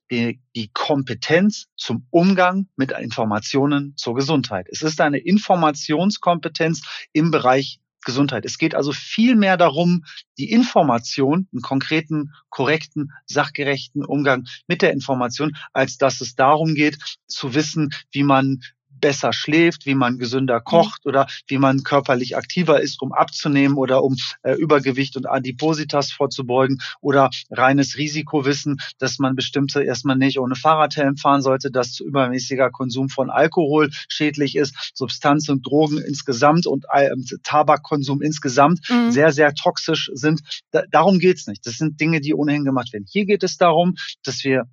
die, 0.10 0.42
die 0.56 0.70
Kompetenz 0.74 1.68
zum 1.76 2.08
Umgang 2.10 2.68
mit 2.76 2.92
Informationen 2.92 3.96
zur 3.98 4.16
Gesundheit. 4.16 4.68
Es 4.70 4.82
ist 4.82 5.02
eine 5.02 5.18
Informationskompetenz 5.18 6.82
im 7.14 7.32
Bereich 7.32 7.80
Gesundheit. 8.04 8.46
Es 8.46 8.58
geht 8.58 8.76
also 8.76 8.92
viel 8.92 9.36
mehr 9.36 9.58
darum, 9.58 10.06
die 10.38 10.52
Information, 10.52 11.48
einen 11.52 11.62
konkreten, 11.62 12.32
korrekten, 12.50 13.12
sachgerechten 13.26 14.04
Umgang 14.04 14.46
mit 14.68 14.82
der 14.82 14.92
Information, 14.92 15.56
als 15.72 15.98
dass 15.98 16.22
es 16.22 16.36
darum 16.36 16.74
geht, 16.74 16.98
zu 17.28 17.54
wissen, 17.54 17.94
wie 18.12 18.24
man 18.24 18.62
besser 19.02 19.34
schläft, 19.34 19.86
wie 19.86 19.96
man 19.96 20.18
gesünder 20.18 20.60
mhm. 20.60 20.64
kocht 20.64 21.06
oder 21.06 21.28
wie 21.48 21.58
man 21.58 21.84
körperlich 21.84 22.38
aktiver 22.38 22.82
ist, 22.82 23.02
um 23.02 23.12
abzunehmen 23.12 23.78
oder 23.78 24.04
um 24.04 24.16
äh, 24.44 24.54
Übergewicht 24.54 25.18
und 25.18 25.26
Adipositas 25.26 26.12
vorzubeugen 26.12 26.82
oder 27.02 27.30
reines 27.50 27.98
Risikowissen, 27.98 28.80
dass 29.00 29.20
man 29.20 29.36
bestimmte 29.36 29.84
erstmal 29.84 30.16
nicht 30.16 30.40
ohne 30.40 30.56
Fahrradhelm 30.56 31.18
fahren 31.18 31.42
sollte, 31.42 31.72
dass 31.72 32.00
übermäßiger 32.00 32.70
Konsum 32.70 33.10
von 33.10 33.30
Alkohol 33.30 33.90
schädlich 34.08 34.56
ist, 34.56 34.92
Substanz 34.94 35.50
und 35.50 35.66
Drogen 35.66 35.98
insgesamt 35.98 36.68
und 36.68 36.86
äh, 36.92 37.10
Tabakkonsum 37.44 38.22
insgesamt 38.22 38.82
mhm. 38.90 39.12
sehr, 39.12 39.32
sehr 39.32 39.54
toxisch 39.54 40.12
sind. 40.14 40.42
Da, 40.72 40.84
darum 40.92 41.20
geht's 41.20 41.48
nicht. 41.48 41.66
Das 41.66 41.78
sind 41.78 42.00
Dinge, 42.00 42.22
die 42.22 42.34
ohnehin 42.34 42.64
gemacht 42.64 42.94
werden. 42.94 43.06
Hier 43.10 43.26
geht 43.26 43.44
es 43.44 43.58
darum, 43.58 43.96
dass 44.24 44.44
wir 44.44 44.66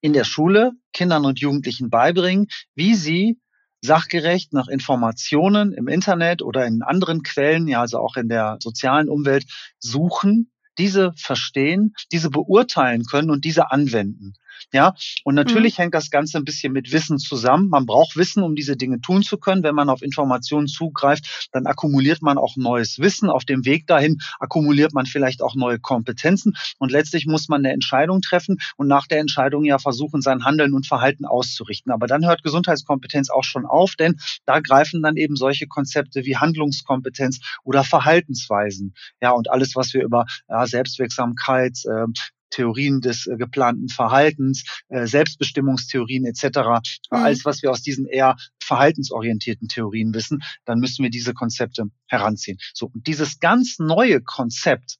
in 0.00 0.12
der 0.12 0.24
Schule 0.24 0.72
Kindern 0.92 1.24
und 1.24 1.40
Jugendlichen 1.40 1.90
beibringen, 1.90 2.46
wie 2.74 2.94
sie 2.94 3.38
sachgerecht 3.82 4.52
nach 4.52 4.68
Informationen 4.68 5.72
im 5.72 5.88
Internet 5.88 6.42
oder 6.42 6.66
in 6.66 6.82
anderen 6.82 7.22
Quellen, 7.22 7.66
ja 7.66 7.80
also 7.80 7.98
auch 7.98 8.16
in 8.16 8.28
der 8.28 8.58
sozialen 8.60 9.08
Umwelt 9.08 9.46
suchen, 9.78 10.50
diese 10.78 11.12
verstehen, 11.16 11.94
diese 12.12 12.30
beurteilen 12.30 13.04
können 13.04 13.30
und 13.30 13.44
diese 13.44 13.70
anwenden. 13.70 14.34
Ja, 14.72 14.94
und 15.24 15.34
natürlich 15.34 15.78
mhm. 15.78 15.82
hängt 15.82 15.94
das 15.94 16.10
Ganze 16.10 16.38
ein 16.38 16.44
bisschen 16.44 16.72
mit 16.72 16.92
Wissen 16.92 17.18
zusammen. 17.18 17.68
Man 17.68 17.86
braucht 17.86 18.16
Wissen, 18.16 18.42
um 18.42 18.54
diese 18.54 18.76
Dinge 18.76 19.00
tun 19.00 19.22
zu 19.22 19.38
können. 19.38 19.62
Wenn 19.62 19.74
man 19.74 19.88
auf 19.88 20.02
Informationen 20.02 20.66
zugreift, 20.66 21.48
dann 21.52 21.66
akkumuliert 21.66 22.22
man 22.22 22.38
auch 22.38 22.56
neues 22.56 22.98
Wissen. 22.98 23.30
Auf 23.30 23.44
dem 23.44 23.64
Weg 23.64 23.86
dahin 23.86 24.18
akkumuliert 24.38 24.92
man 24.92 25.06
vielleicht 25.06 25.42
auch 25.42 25.54
neue 25.54 25.78
Kompetenzen. 25.78 26.54
Und 26.78 26.92
letztlich 26.92 27.26
muss 27.26 27.48
man 27.48 27.64
eine 27.64 27.72
Entscheidung 27.72 28.20
treffen 28.20 28.58
und 28.76 28.86
nach 28.86 29.06
der 29.06 29.20
Entscheidung 29.20 29.64
ja 29.64 29.78
versuchen, 29.78 30.20
sein 30.20 30.44
Handeln 30.44 30.74
und 30.74 30.86
Verhalten 30.86 31.24
auszurichten. 31.24 31.92
Aber 31.92 32.06
dann 32.06 32.26
hört 32.26 32.42
Gesundheitskompetenz 32.42 33.30
auch 33.30 33.44
schon 33.44 33.66
auf, 33.66 33.94
denn 33.96 34.16
da 34.44 34.60
greifen 34.60 35.02
dann 35.02 35.16
eben 35.16 35.36
solche 35.36 35.66
Konzepte 35.66 36.24
wie 36.24 36.36
Handlungskompetenz 36.36 37.40
oder 37.64 37.84
Verhaltensweisen. 37.84 38.94
Ja, 39.20 39.32
und 39.32 39.50
alles, 39.50 39.74
was 39.74 39.94
wir 39.94 40.02
über 40.02 40.26
ja, 40.60 40.66
Selbstwirksamkeit, 40.66 41.78
äh, 41.84 42.06
Theorien 42.50 43.00
des 43.00 43.26
äh, 43.26 43.36
geplanten 43.36 43.88
Verhaltens, 43.88 44.64
äh, 44.88 45.06
Selbstbestimmungstheorien 45.06 46.26
etc., 46.26 46.58
mhm. 46.58 46.80
alles, 47.10 47.44
was 47.44 47.62
wir 47.62 47.70
aus 47.70 47.82
diesen 47.82 48.06
eher 48.06 48.36
verhaltensorientierten 48.62 49.68
Theorien 49.68 50.12
wissen, 50.14 50.42
dann 50.64 50.80
müssen 50.80 51.02
wir 51.02 51.10
diese 51.10 51.32
Konzepte 51.32 51.84
heranziehen. 52.06 52.58
So, 52.74 52.90
und 52.92 53.06
dieses 53.06 53.38
ganz 53.38 53.78
neue 53.78 54.20
Konzept, 54.20 54.96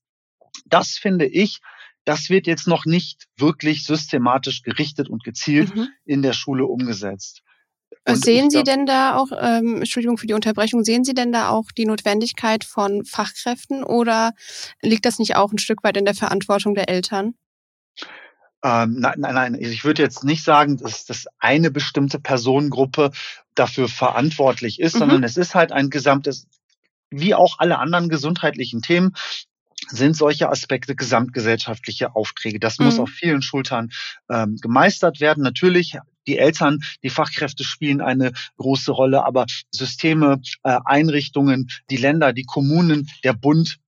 das 0.66 0.90
finde 0.90 1.26
ich, 1.26 1.60
das 2.04 2.30
wird 2.30 2.46
jetzt 2.46 2.66
noch 2.66 2.86
nicht 2.86 3.26
wirklich 3.36 3.84
systematisch 3.84 4.62
gerichtet 4.62 5.08
und 5.08 5.22
gezielt 5.22 5.74
mhm. 5.74 5.88
in 6.04 6.22
der 6.22 6.32
Schule 6.32 6.64
umgesetzt. 6.64 7.42
Und 8.08 8.24
sehen 8.24 8.50
Sie 8.50 8.62
denn 8.62 8.86
da 8.86 9.16
auch, 9.16 9.28
ähm, 9.38 9.76
Entschuldigung 9.76 10.16
für 10.16 10.26
die 10.26 10.34
Unterbrechung, 10.34 10.84
sehen 10.84 11.04
Sie 11.04 11.14
denn 11.14 11.32
da 11.32 11.50
auch 11.50 11.70
die 11.76 11.84
Notwendigkeit 11.84 12.64
von 12.64 13.04
Fachkräften 13.04 13.84
oder 13.84 14.32
liegt 14.80 15.04
das 15.04 15.18
nicht 15.18 15.36
auch 15.36 15.52
ein 15.52 15.58
Stück 15.58 15.84
weit 15.84 15.96
in 15.96 16.04
der 16.04 16.14
Verantwortung 16.14 16.74
der 16.74 16.88
Eltern? 16.88 17.34
Ähm, 18.62 18.96
nein, 19.00 19.14
nein, 19.18 19.34
nein. 19.34 19.54
Ich 19.58 19.84
würde 19.84 20.02
jetzt 20.02 20.24
nicht 20.24 20.44
sagen, 20.44 20.76
dass 20.76 21.04
das 21.04 21.26
eine 21.38 21.70
bestimmte 21.70 22.18
Personengruppe 22.18 23.10
dafür 23.54 23.88
verantwortlich 23.88 24.80
ist, 24.80 24.94
mhm. 24.94 24.98
sondern 25.00 25.24
es 25.24 25.36
ist 25.36 25.54
halt 25.54 25.72
ein 25.72 25.90
gesamtes, 25.90 26.46
wie 27.10 27.34
auch 27.34 27.58
alle 27.58 27.78
anderen 27.78 28.08
gesundheitlichen 28.08 28.82
Themen, 28.82 29.14
sind 29.90 30.16
solche 30.16 30.48
Aspekte 30.48 30.94
gesamtgesellschaftliche 30.94 32.14
Aufträge. 32.14 32.60
Das 32.60 32.78
mhm. 32.78 32.86
muss 32.86 32.98
auf 32.98 33.10
vielen 33.10 33.42
Schultern 33.42 33.90
ähm, 34.30 34.56
gemeistert 34.56 35.20
werden. 35.20 35.42
Natürlich 35.42 35.98
die 36.26 36.38
Eltern, 36.38 36.80
die 37.02 37.10
Fachkräfte 37.10 37.64
spielen 37.64 38.00
eine 38.00 38.32
große 38.56 38.92
Rolle, 38.92 39.24
aber 39.24 39.46
Systeme, 39.70 40.40
äh, 40.62 40.78
Einrichtungen, 40.84 41.70
die 41.90 41.96
Länder, 41.96 42.32
die 42.32 42.44
Kommunen, 42.44 43.08
der 43.24 43.32
Bund, 43.32 43.78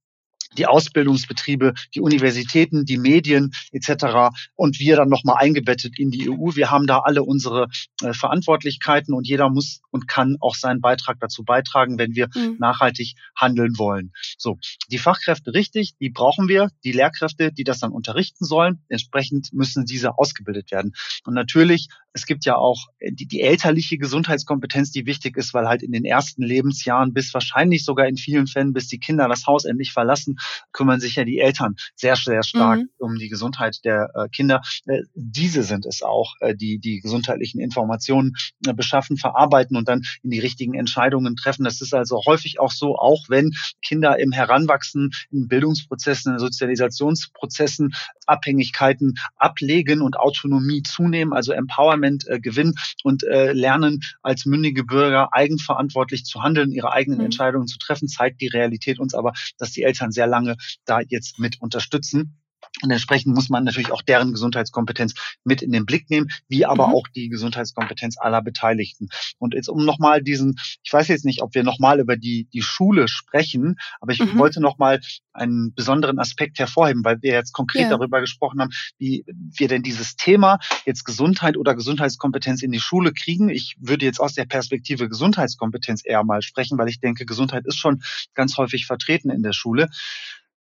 die 0.57 0.67
Ausbildungsbetriebe, 0.67 1.75
die 1.95 2.01
Universitäten, 2.01 2.85
die 2.85 2.99
Medien 2.99 3.53
etc. 3.73 4.35
und 4.55 4.79
wir 4.79 4.97
dann 4.97 5.09
nochmal 5.09 5.37
eingebettet 5.39 5.99
in 5.99 6.11
die 6.11 6.31
EU. 6.31 6.55
Wir 6.55 6.71
haben 6.71 6.87
da 6.87 7.01
alle 7.01 7.23
unsere 7.23 7.69
äh, 8.03 8.13
Verantwortlichkeiten 8.13 9.15
und 9.15 9.27
jeder 9.27 9.51
muss 9.51 9.81
und 9.91 10.09
kann 10.09 10.37
auch 10.41 10.55
seinen 10.55 10.81
Beitrag 10.81 11.19
dazu 11.21 11.45
beitragen, 11.45 11.99
wenn 11.99 12.15
wir 12.15 12.29
mhm. 12.35 12.57
nachhaltig 12.59 13.15
handeln 13.37 13.79
wollen. 13.79 14.13
So, 14.39 14.59
die 14.91 14.99
Fachkräfte 14.99 15.55
richtig, 15.55 15.97
die 16.01 16.11
brauchen 16.11 16.49
wir, 16.49 16.71
die 16.85 16.93
Lehrkräfte, 16.93 17.53
die 17.53 17.65
das 17.65 17.81
dann 17.81 17.93
unterrichten 17.93 18.45
sollen. 18.45 18.83
Entsprechend 18.89 19.53
müssen 19.53 19.85
diese 19.85 20.19
ausgebildet 20.19 20.71
werden. 20.71 20.93
Und 21.25 21.35
natürlich, 21.35 21.89
es 22.13 22.27
gibt 22.27 22.45
ja 22.45 22.57
auch 22.57 22.87
die, 23.01 23.27
die 23.27 23.41
elterliche 23.41 23.99
Gesundheitskompetenz, 23.99 24.91
die 24.91 25.07
wichtig 25.07 25.37
ist, 25.37 25.55
weil 25.55 25.69
halt 25.69 25.83
in 25.83 25.93
den 25.93 26.05
ersten 26.05 26.43
Lebensjahren 26.43 27.13
bis 27.13 27.33
wahrscheinlich 27.35 27.85
sogar 27.85 28.07
in 28.07 28.17
vielen 28.17 28.47
Fällen, 28.47 28.73
bis 28.73 28.89
die 28.89 28.99
Kinder 28.99 29.29
das 29.29 29.47
Haus 29.47 29.65
endlich 29.65 29.93
verlassen, 29.93 30.37
kümmern 30.73 31.01
sich 31.01 31.17
ja 31.17 31.25
die 31.25 31.39
Eltern 31.39 31.77
sehr, 31.95 32.17
sehr 32.17 32.43
stark 32.43 32.81
mhm. 32.81 32.89
um 32.99 33.17
die 33.17 33.29
Gesundheit 33.29 33.79
der 33.85 34.11
äh, 34.15 34.29
Kinder. 34.29 34.63
Äh, 34.87 35.03
diese 35.15 35.63
sind 35.63 35.87
es 35.87 36.03
auch, 36.03 36.35
äh, 36.41 36.55
die 36.55 36.79
die 36.79 37.01
gesundheitlichen 37.01 37.61
Informationen 37.61 38.35
beschaffen, 38.75 39.17
verarbeiten 39.17 39.77
und 39.77 39.89
dann 39.89 40.03
in 40.23 40.31
die 40.31 40.39
richtigen 40.39 40.75
Entscheidungen 40.75 41.37
treffen. 41.37 41.65
Das 41.65 41.81
ist 41.81 41.95
also 41.95 42.23
häufig 42.27 42.61
auch 42.61 42.73
so, 42.73 42.97
auch 42.97 43.29
wenn 43.29 43.53
Kinder 43.83 44.19
im 44.19 44.33
Heranwachsen, 44.33 45.11
in 45.31 45.49
Bildungsprozessen, 45.49 46.35
in 46.35 46.39
Sozialisationsprozessen 46.39 47.95
Abhängigkeiten 48.27 49.15
ablegen 49.37 50.01
und 50.01 50.17
Autonomie 50.17 50.83
zunehmen, 50.83 51.33
also 51.33 51.53
Empowerment 51.53 52.25
gewinnen 52.41 52.75
und 53.03 53.23
lernen, 53.23 54.01
als 54.23 54.47
mündige 54.47 54.85
Bürger 54.85 55.33
eigenverantwortlich 55.33 56.25
zu 56.25 56.43
handeln, 56.43 56.71
ihre 56.71 56.93
eigenen 56.93 57.19
mhm. 57.19 57.27
Entscheidungen 57.27 57.67
zu 57.67 57.79
treffen, 57.79 58.09
zeigt 58.09 58.41
die 58.41 58.49
Realität 58.49 58.99
uns 58.99 59.15
aber, 59.15 59.33
dass 59.59 59.73
die 59.73 59.83
Eltern 59.83 60.13
sehr 60.13 60.27
lange 60.33 60.57
da 60.85 61.01
jetzt 61.07 61.39
mit 61.39 61.61
unterstützen. 61.61 62.42
Und 62.83 62.91
entsprechend 62.91 63.35
muss 63.35 63.49
man 63.49 63.65
natürlich 63.65 63.93
auch 63.93 64.03
deren 64.03 64.33
Gesundheitskompetenz 64.33 65.15
mit 65.45 65.63
in 65.63 65.73
den 65.73 65.87
Blick 65.87 66.11
nehmen, 66.11 66.29
wie 66.49 66.67
aber 66.67 66.89
mhm. 66.89 66.95
auch 66.95 67.09
die 67.09 67.29
Gesundheitskompetenz 67.29 68.17
aller 68.19 68.43
Beteiligten. 68.43 69.09
Und 69.39 69.55
jetzt 69.55 69.69
um 69.69 69.85
nochmal 69.85 70.23
diesen, 70.23 70.57
ich 70.83 70.93
weiß 70.93 71.09
jetzt 71.09 71.25
nicht, 71.25 71.43
ob 71.43 71.55
wir 71.55 71.63
nochmal 71.63 72.01
über 72.01 72.17
die, 72.17 72.49
die 72.53 72.63
Schule 72.63 73.09
sprechen, 73.09 73.77
aber 74.01 74.13
ich 74.13 74.21
mhm. 74.21 74.39
wollte 74.39 74.61
nochmal 74.61 75.01
einen 75.33 75.75
besonderen 75.75 76.19
Aspekt 76.19 76.59
hervorheben, 76.59 77.05
weil 77.05 77.23
wir 77.23 77.33
jetzt 77.33 77.53
konkret 77.53 77.83
ja. 77.83 77.91
darüber 77.91 78.21
gesprochen 78.21 78.61
haben, 78.61 78.71
wie 78.99 79.25
wir 79.27 79.69
denn 79.69 79.83
dieses 79.83 80.17
Thema 80.17 80.59
jetzt 80.85 81.05
Gesundheit 81.05 81.57
oder 81.57 81.75
Gesundheitskompetenz 81.75 82.63
in 82.63 82.73
die 82.73 82.81
Schule 82.81 83.13
kriegen. 83.13 83.49
Ich 83.49 83.77
würde 83.81 84.05
jetzt 84.05 84.21
aus 84.21 84.35
der 84.35 84.45
Perspektive 84.45 85.09
Gesundheitskompetenz 85.09 86.03
eher 86.05 86.25
mal 86.25 86.43
sprechen, 86.43 86.79
weil 86.79 86.89
ich 86.89 87.01
denke, 87.01 87.25
Gesundheit 87.25 87.67
ist 87.67 87.79
schon 87.79 88.03
ganz 88.35 88.57
häufig 88.57 88.87
vertreten 88.87 89.31
in 89.31 89.43
der 89.43 89.53
Schule. 89.53 89.89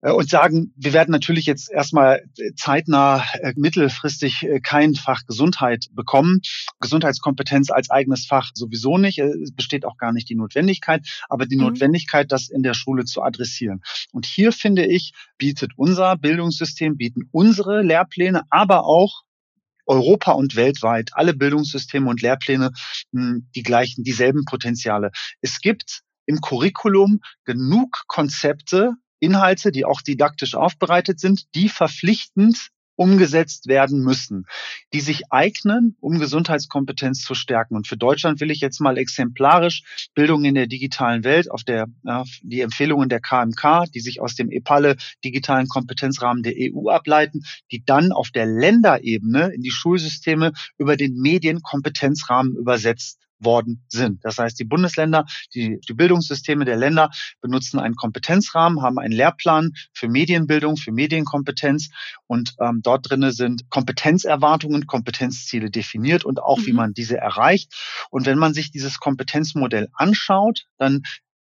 Äh, 0.04 0.12
und 0.12 0.28
sagen, 0.28 0.72
wir 0.76 0.92
werden 0.92 1.10
natürlich 1.10 1.46
jetzt 1.46 1.70
erstmal 1.70 2.22
zeitnah 2.56 3.24
äh, 3.40 3.52
mittelfristig 3.56 4.42
äh, 4.42 4.60
kein 4.60 4.94
Fach 4.94 5.22
Gesundheit 5.26 5.86
bekommen. 5.92 6.40
Gesundheitskompetenz 6.78 7.70
als 7.70 7.90
eigenes 7.90 8.26
Fach 8.26 8.50
sowieso 8.54 8.98
nicht. 8.98 9.18
Es 9.18 9.54
besteht 9.54 9.84
auch 9.84 9.96
gar 9.96 10.12
nicht 10.12 10.28
die 10.28 10.34
Notwendigkeit, 10.36 11.06
aber 11.28 11.46
die 11.46 11.56
mhm. 11.56 11.64
Notwendigkeit, 11.64 12.30
das 12.30 12.50
in 12.50 12.62
der 12.62 12.74
Schule 12.74 13.04
zu 13.04 13.22
adressieren. 13.22 13.80
Und 14.12 14.26
hier 14.26 14.52
finde 14.52 14.86
ich, 14.86 15.12
bietet 15.38 15.72
unser 15.76 16.16
Bildungssystem, 16.16 16.96
bieten 16.96 17.28
unsere 17.32 17.82
Lehrpläne, 17.82 18.42
aber 18.50 18.84
auch 18.84 19.22
Europa 19.86 20.32
und 20.32 20.56
weltweit 20.56 21.10
alle 21.12 21.34
Bildungssysteme 21.34 22.08
und 22.08 22.22
Lehrpläne 22.22 22.70
hm, 23.12 23.48
die 23.54 23.62
gleichen, 23.62 24.04
dieselben 24.04 24.44
Potenziale. 24.44 25.10
Es 25.40 25.60
gibt 25.60 26.02
im 26.26 26.40
Curriculum 26.40 27.20
genug 27.44 28.04
Konzepte, 28.06 28.94
Inhalte, 29.20 29.72
die 29.72 29.84
auch 29.84 30.02
didaktisch 30.02 30.54
aufbereitet 30.54 31.20
sind, 31.20 31.54
die 31.54 31.68
verpflichtend 31.68 32.70
umgesetzt 32.96 33.66
werden 33.66 34.00
müssen, 34.00 34.46
die 34.92 35.00
sich 35.00 35.22
eignen, 35.30 35.96
um 36.00 36.18
Gesundheitskompetenz 36.18 37.22
zu 37.22 37.34
stärken. 37.34 37.76
Und 37.76 37.88
für 37.88 37.96
Deutschland 37.96 38.40
will 38.40 38.50
ich 38.50 38.60
jetzt 38.60 38.80
mal 38.80 38.98
exemplarisch 38.98 40.10
Bildung 40.14 40.44
in 40.44 40.54
der 40.54 40.66
digitalen 40.66 41.24
Welt 41.24 41.50
auf 41.50 41.64
der 41.64 41.86
ja, 42.04 42.24
die 42.42 42.60
Empfehlungen 42.60 43.08
der 43.08 43.20
KMK, 43.20 43.86
die 43.92 44.00
sich 44.00 44.20
aus 44.20 44.34
dem 44.34 44.50
EPALE 44.50 44.96
digitalen 45.24 45.66
Kompetenzrahmen 45.66 46.42
der 46.42 46.54
EU 46.56 46.88
ableiten, 46.88 47.44
die 47.72 47.84
dann 47.84 48.12
auf 48.12 48.30
der 48.30 48.46
Länderebene 48.46 49.52
in 49.54 49.62
die 49.62 49.70
Schulsysteme 49.70 50.52
über 50.78 50.96
den 50.96 51.16
Medienkompetenzrahmen 51.16 52.56
übersetzt 52.56 53.23
worden 53.38 53.84
sind. 53.88 54.24
Das 54.24 54.38
heißt, 54.38 54.58
die 54.58 54.64
Bundesländer, 54.64 55.26
die, 55.54 55.80
die 55.88 55.94
Bildungssysteme 55.94 56.64
der 56.64 56.76
Länder 56.76 57.10
benutzen 57.40 57.78
einen 57.78 57.96
Kompetenzrahmen, 57.96 58.82
haben 58.82 58.98
einen 58.98 59.12
Lehrplan 59.12 59.72
für 59.92 60.08
Medienbildung, 60.08 60.76
für 60.76 60.92
Medienkompetenz 60.92 61.90
und 62.26 62.54
ähm, 62.60 62.80
dort 62.82 63.10
drinne 63.10 63.32
sind 63.32 63.68
Kompetenzerwartungen, 63.70 64.86
Kompetenzziele 64.86 65.70
definiert 65.70 66.24
und 66.24 66.40
auch, 66.40 66.58
mhm. 66.58 66.66
wie 66.66 66.72
man 66.72 66.94
diese 66.94 67.18
erreicht. 67.18 67.72
Und 68.10 68.26
wenn 68.26 68.38
man 68.38 68.54
sich 68.54 68.70
dieses 68.70 68.98
Kompetenzmodell 68.98 69.88
anschaut, 69.92 70.66
dann 70.78 71.02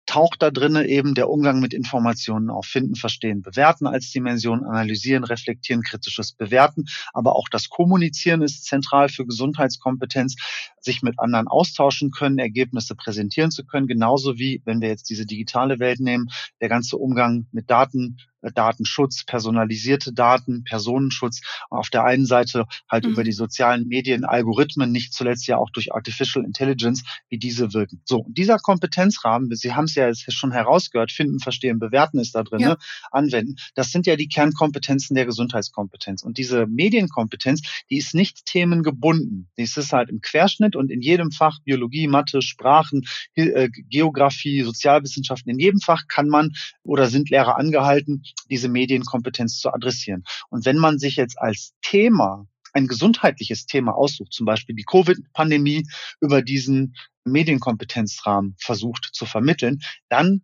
taucht 0.08 0.42
da 0.42 0.50
drinnen 0.50 0.86
eben 0.86 1.14
der 1.14 1.30
Umgang 1.30 1.60
mit 1.60 1.74
Informationen 1.74 2.50
auf. 2.50 2.66
Finden, 2.66 2.96
verstehen, 2.96 3.42
bewerten 3.44 3.86
als 3.86 4.10
Dimension, 4.12 4.64
analysieren, 4.64 5.24
reflektieren, 5.24 5.84
kritisches 5.84 6.32
Bewerten. 6.32 6.86
Aber 7.14 7.36
auch 7.36 7.50
das 7.50 7.70
Kommunizieren 7.70 8.42
ist 8.42 8.66
zentral 8.66 9.10
für 9.10 9.26
Gesundheitskompetenz, 9.26 10.36
sich 10.80 11.04
mit 11.04 11.20
anderen 11.20 11.48
austauschen 11.48 12.12
können, 12.12 12.40
Ergebnisse 12.40 12.96
präsentieren 12.96 13.52
zu 13.52 13.66
können. 13.66 13.88
Genauso 13.88 14.40
wie, 14.40 14.62
wenn 14.66 14.82
wir 14.82 14.88
jetzt 14.88 15.10
diese 15.10 15.26
digitale 15.26 15.80
Welt 15.80 16.00
nehmen, 16.00 16.30
der 16.62 16.70
ganze 16.70 16.98
Umgang 16.98 17.46
mit 17.52 17.70
Daten, 17.70 18.18
Datenschutz, 18.52 19.24
personalisierte 19.26 20.14
Daten, 20.14 20.64
Personenschutz. 20.64 21.42
Auf 21.70 21.90
der 21.90 22.04
einen 22.04 22.26
Seite 22.26 22.66
halt 22.90 23.06
mhm. 23.06 23.12
über 23.12 23.24
die 23.24 23.32
sozialen 23.32 23.88
Medien, 23.88 24.26
Algorithmen, 24.26 24.92
nicht 24.92 25.14
zuletzt 25.14 25.48
ja 25.48 25.58
auch 25.58 25.70
durch 25.70 25.94
Artificial 25.94 26.46
Intelligence, 26.46 27.04
wie 27.30 27.38
diese 27.38 27.74
wirken. 27.74 28.02
So, 28.06 28.26
dieser 28.30 28.58
Kompetenzrahmen, 28.58 29.54
Sie 29.56 29.74
haben 29.74 29.86
es 29.86 29.96
ja 29.96 30.08
jetzt 30.08 30.32
schon 30.34 30.52
herausgehört, 30.52 31.12
finden, 31.12 31.40
verstehen, 31.40 31.80
bewerten 31.80 32.20
ist 32.20 32.36
da 32.36 32.44
drin, 32.44 32.60
ja. 32.60 32.70
ne? 32.70 32.78
anwenden. 33.12 33.56
Das 33.76 33.92
sind 33.92 34.06
ja 34.06 34.16
die 34.16 34.28
Kernkompetenzen 34.28 35.16
der 35.16 35.26
Gesundheitskompetenz. 35.26 36.24
Und 36.24 36.38
diese 36.38 36.68
Medienkompetenz, 36.68 37.62
die 37.90 37.98
ist 37.98 38.14
nicht 38.14 38.46
themengebunden. 38.46 39.50
Die 39.58 39.64
ist 39.64 39.78
halt 39.94 40.10
im 40.10 40.22
Querschnitt 40.22 40.76
und 40.76 40.92
in 40.92 41.02
jedem 41.02 41.32
Fach 41.32 41.60
Biologie, 41.64 42.08
Mathe, 42.08 42.42
Sprachen, 42.42 43.06
äh, 43.36 43.70
Geografie, 43.90 44.62
Sozialwissenschaften, 44.62 45.52
in 45.52 45.60
jedem 45.60 45.80
Fach 45.80 46.08
kann 46.08 46.28
man 46.28 46.54
oder 46.84 47.08
sind 47.08 47.30
Lehrer 47.30 47.58
angehalten, 47.58 48.24
diese 48.50 48.70
Medienkompetenz 48.70 49.60
zu 49.60 49.74
adressieren. 49.74 50.24
Und 50.50 50.66
wenn 50.66 50.78
man 50.78 51.00
sich 51.00 51.16
jetzt 51.16 51.40
als 51.40 51.74
Thema 51.82 52.48
ein 52.74 52.88
gesundheitliches 52.88 53.66
Thema 53.66 53.96
aussucht, 53.96 54.34
zum 54.34 54.46
Beispiel 54.46 54.76
die 54.76 54.84
Covid-Pandemie 54.84 55.88
über 56.22 56.42
diesen 56.42 56.96
Medienkompetenzrahmen 57.26 58.56
versucht 58.60 59.10
zu 59.14 59.26
vermitteln, 59.26 59.82
dann 60.10 60.44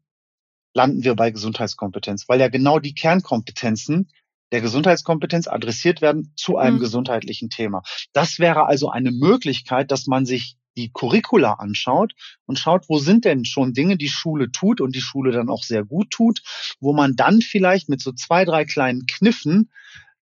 landen 0.73 1.03
wir 1.03 1.15
bei 1.15 1.31
Gesundheitskompetenz, 1.31 2.27
weil 2.27 2.39
ja 2.39 2.50
genau 2.50 2.79
die 2.79 2.95
Kernkompetenzen 2.95 4.09
der 4.51 4.62
Gesundheitskompetenz 4.62 5.47
adressiert 5.47 6.01
werden 6.01 6.33
zu 6.35 6.57
einem 6.57 6.75
mhm. 6.75 6.81
gesundheitlichen 6.81 7.50
Thema. 7.50 7.81
Das 8.13 8.39
wäre 8.39 8.67
also 8.67 8.89
eine 8.89 9.12
Möglichkeit, 9.12 9.91
dass 9.91 10.05
man 10.05 10.25
sich 10.25 10.57
die 10.77 10.92
Curricula 10.92 11.53
anschaut 11.53 12.13
und 12.46 12.60
schaut, 12.60 12.86
wo 12.89 13.00
sind 13.00 13.25
denn 13.25 13.46
schon 13.46 13.74
Dinge, 13.74 13.98
die 13.98 14.10
Schule 14.10 14.51
tut 14.51 14.82
und 14.82 14.96
die 14.96 15.01
Schule 15.01 15.32
dann 15.32 15.50
auch 15.50 15.63
sehr 15.63 15.84
gut 15.84 16.10
tut, 16.12 16.42
wo 16.80 16.94
man 16.94 17.15
dann 17.15 17.42
vielleicht 17.42 17.89
mit 17.89 18.01
so 18.01 18.12
zwei, 18.12 18.46
drei 18.46 18.65
kleinen 18.65 19.06
Kniffen 19.06 19.70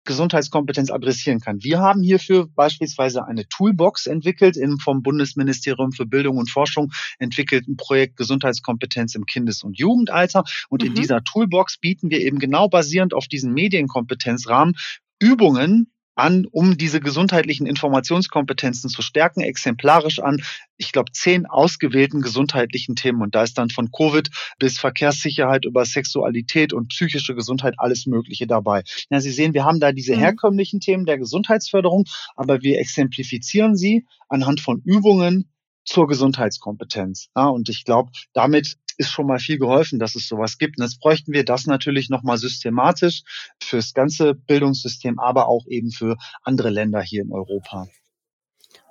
Gesundheitskompetenz 0.07 0.89
adressieren 0.89 1.39
kann. 1.39 1.61
Wir 1.61 1.79
haben 1.79 2.01
hierfür 2.01 2.47
beispielsweise 2.47 3.25
eine 3.25 3.47
Toolbox 3.47 4.07
entwickelt 4.07 4.57
im 4.57 4.79
vom 4.79 5.03
Bundesministerium 5.03 5.91
für 5.91 6.07
Bildung 6.07 6.37
und 6.37 6.49
Forschung 6.49 6.91
entwickelten 7.19 7.77
Projekt 7.77 8.15
Gesundheitskompetenz 8.15 9.13
im 9.13 9.25
Kindes- 9.25 9.63
und 9.63 9.77
Jugendalter. 9.77 10.45
Und 10.69 10.81
mhm. 10.81 10.87
in 10.87 10.95
dieser 10.95 11.23
Toolbox 11.23 11.77
bieten 11.77 12.09
wir 12.09 12.21
eben 12.21 12.39
genau 12.39 12.69
basierend 12.69 13.13
auf 13.13 13.27
diesen 13.27 13.53
Medienkompetenzrahmen 13.53 14.75
Übungen 15.19 15.91
an, 16.17 16.45
um 16.51 16.77
diese 16.77 16.99
gesundheitlichen 16.99 17.67
Informationskompetenzen 17.67 18.89
zu 18.89 19.01
stärken, 19.01 19.41
exemplarisch 19.41 20.19
an, 20.19 20.41
ich 20.77 20.91
glaube, 20.91 21.11
zehn 21.11 21.45
ausgewählten 21.45 22.21
gesundheitlichen 22.21 22.95
Themen. 22.95 23.21
Und 23.21 23.35
da 23.35 23.43
ist 23.43 23.57
dann 23.57 23.69
von 23.69 23.91
Covid 23.91 24.29
bis 24.59 24.79
Verkehrssicherheit 24.79 25.65
über 25.65 25.85
Sexualität 25.85 26.73
und 26.73 26.89
psychische 26.89 27.35
Gesundheit 27.35 27.75
alles 27.77 28.07
Mögliche 28.07 28.47
dabei. 28.47 28.83
Ja, 29.09 29.21
Sie 29.21 29.31
sehen, 29.31 29.53
wir 29.53 29.63
haben 29.63 29.79
da 29.79 29.91
diese 29.91 30.15
mhm. 30.15 30.19
herkömmlichen 30.19 30.79
Themen 30.79 31.05
der 31.05 31.17
Gesundheitsförderung, 31.17 32.05
aber 32.35 32.61
wir 32.61 32.79
exemplifizieren 32.79 33.75
sie 33.75 34.05
anhand 34.27 34.59
von 34.59 34.81
Übungen 34.83 35.51
zur 35.85 36.07
Gesundheitskompetenz. 36.07 37.29
Ja, 37.35 37.47
und 37.47 37.69
ich 37.69 37.85
glaube, 37.85 38.11
damit 38.33 38.77
ist 38.97 39.09
schon 39.09 39.27
mal 39.27 39.39
viel 39.39 39.57
geholfen, 39.57 39.99
dass 39.99 40.15
es 40.15 40.27
sowas 40.27 40.57
gibt. 40.57 40.77
Und 40.77 40.83
jetzt 40.83 40.99
bräuchten 40.99 41.33
wir 41.33 41.45
das 41.45 41.65
natürlich 41.65 42.09
nochmal 42.09 42.37
systematisch 42.37 43.23
fürs 43.61 43.93
ganze 43.93 44.33
Bildungssystem, 44.33 45.19
aber 45.19 45.47
auch 45.47 45.65
eben 45.67 45.91
für 45.91 46.17
andere 46.43 46.69
Länder 46.69 47.01
hier 47.01 47.21
in 47.21 47.31
Europa. 47.31 47.87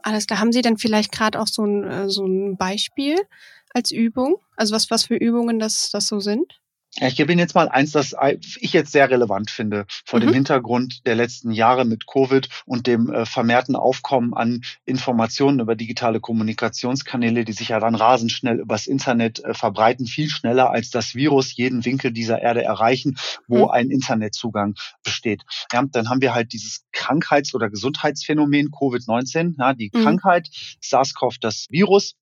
Alles 0.03 0.27
da 0.27 0.38
Haben 0.38 0.53
Sie 0.53 0.62
denn 0.62 0.79
vielleicht 0.79 1.11
gerade 1.11 1.40
auch 1.40 1.49
so 1.49 1.64
ein, 1.64 1.85
äh, 1.85 2.09
so 2.09 2.25
ein 2.25 2.57
Beispiel 2.57 3.16
als 3.75 3.90
Übung? 3.90 4.37
Also 4.57 4.75
was, 4.75 4.90
was 4.90 5.07
für 5.07 5.16
Übungen 5.16 5.59
das, 5.59 5.90
das 5.90 6.07
so 6.07 6.21
sind? 6.21 6.61
Ich 6.98 7.16
gebe 7.16 7.30
Ihnen 7.30 7.38
jetzt 7.38 7.54
mal 7.54 7.68
eins, 7.68 7.92
das 7.92 8.14
ich 8.32 8.72
jetzt 8.72 8.92
sehr 8.92 9.11
relevant 9.11 9.50
finde, 9.50 9.85
vor 10.06 10.18
mhm. 10.18 10.24
dem 10.24 10.35
Hintergrund 10.35 11.06
der 11.06 11.14
letzten 11.14 11.50
Jahre 11.50 11.85
mit 11.85 12.06
Covid 12.06 12.48
und 12.64 12.87
dem 12.87 13.12
äh, 13.12 13.26
vermehrten 13.26 13.76
Aufkommen 13.76 14.32
an 14.32 14.62
Informationen 14.87 15.61
über 15.61 15.76
digitale 15.76 16.20
Kommunikationskanäle, 16.20 17.44
die 17.44 17.52
sich 17.52 17.68
ja 17.68 17.80
dann 17.80 17.94
rasend 17.94 18.32
schnell 18.32 18.61
übers 18.61 18.87
Internet 18.87 19.44
äh, 19.44 19.52
verbreiten, 19.52 20.06
viel 20.06 20.30
schneller 20.30 20.70
als 20.70 20.90
das 20.90 21.14
Virus 21.14 21.54
jeden 21.54 21.85
Winkel 21.85 22.12
dieser 22.12 22.40
Erde 22.40 22.64
erreichen, 22.64 23.18
wo 23.46 23.66
mhm. 23.66 23.70
ein 23.72 23.90
Internetzugang 23.90 24.74
besteht. 25.04 25.42
Ja, 25.72 25.85
dann 25.85 26.09
haben 26.09 26.22
wir 26.22 26.35
halt 26.35 26.54
dieses 26.54 26.87
Krankheits- 26.92 27.54
oder 27.54 27.68
Gesundheitsphänomen 27.68 28.70
Covid-19, 28.70 29.56
ja, 29.59 29.74
die 29.74 29.90
mhm. 29.92 30.02
Krankheit, 30.02 30.48
SARS-CoV, 30.80 31.37
das 31.40 31.66
Virus, 31.68 32.14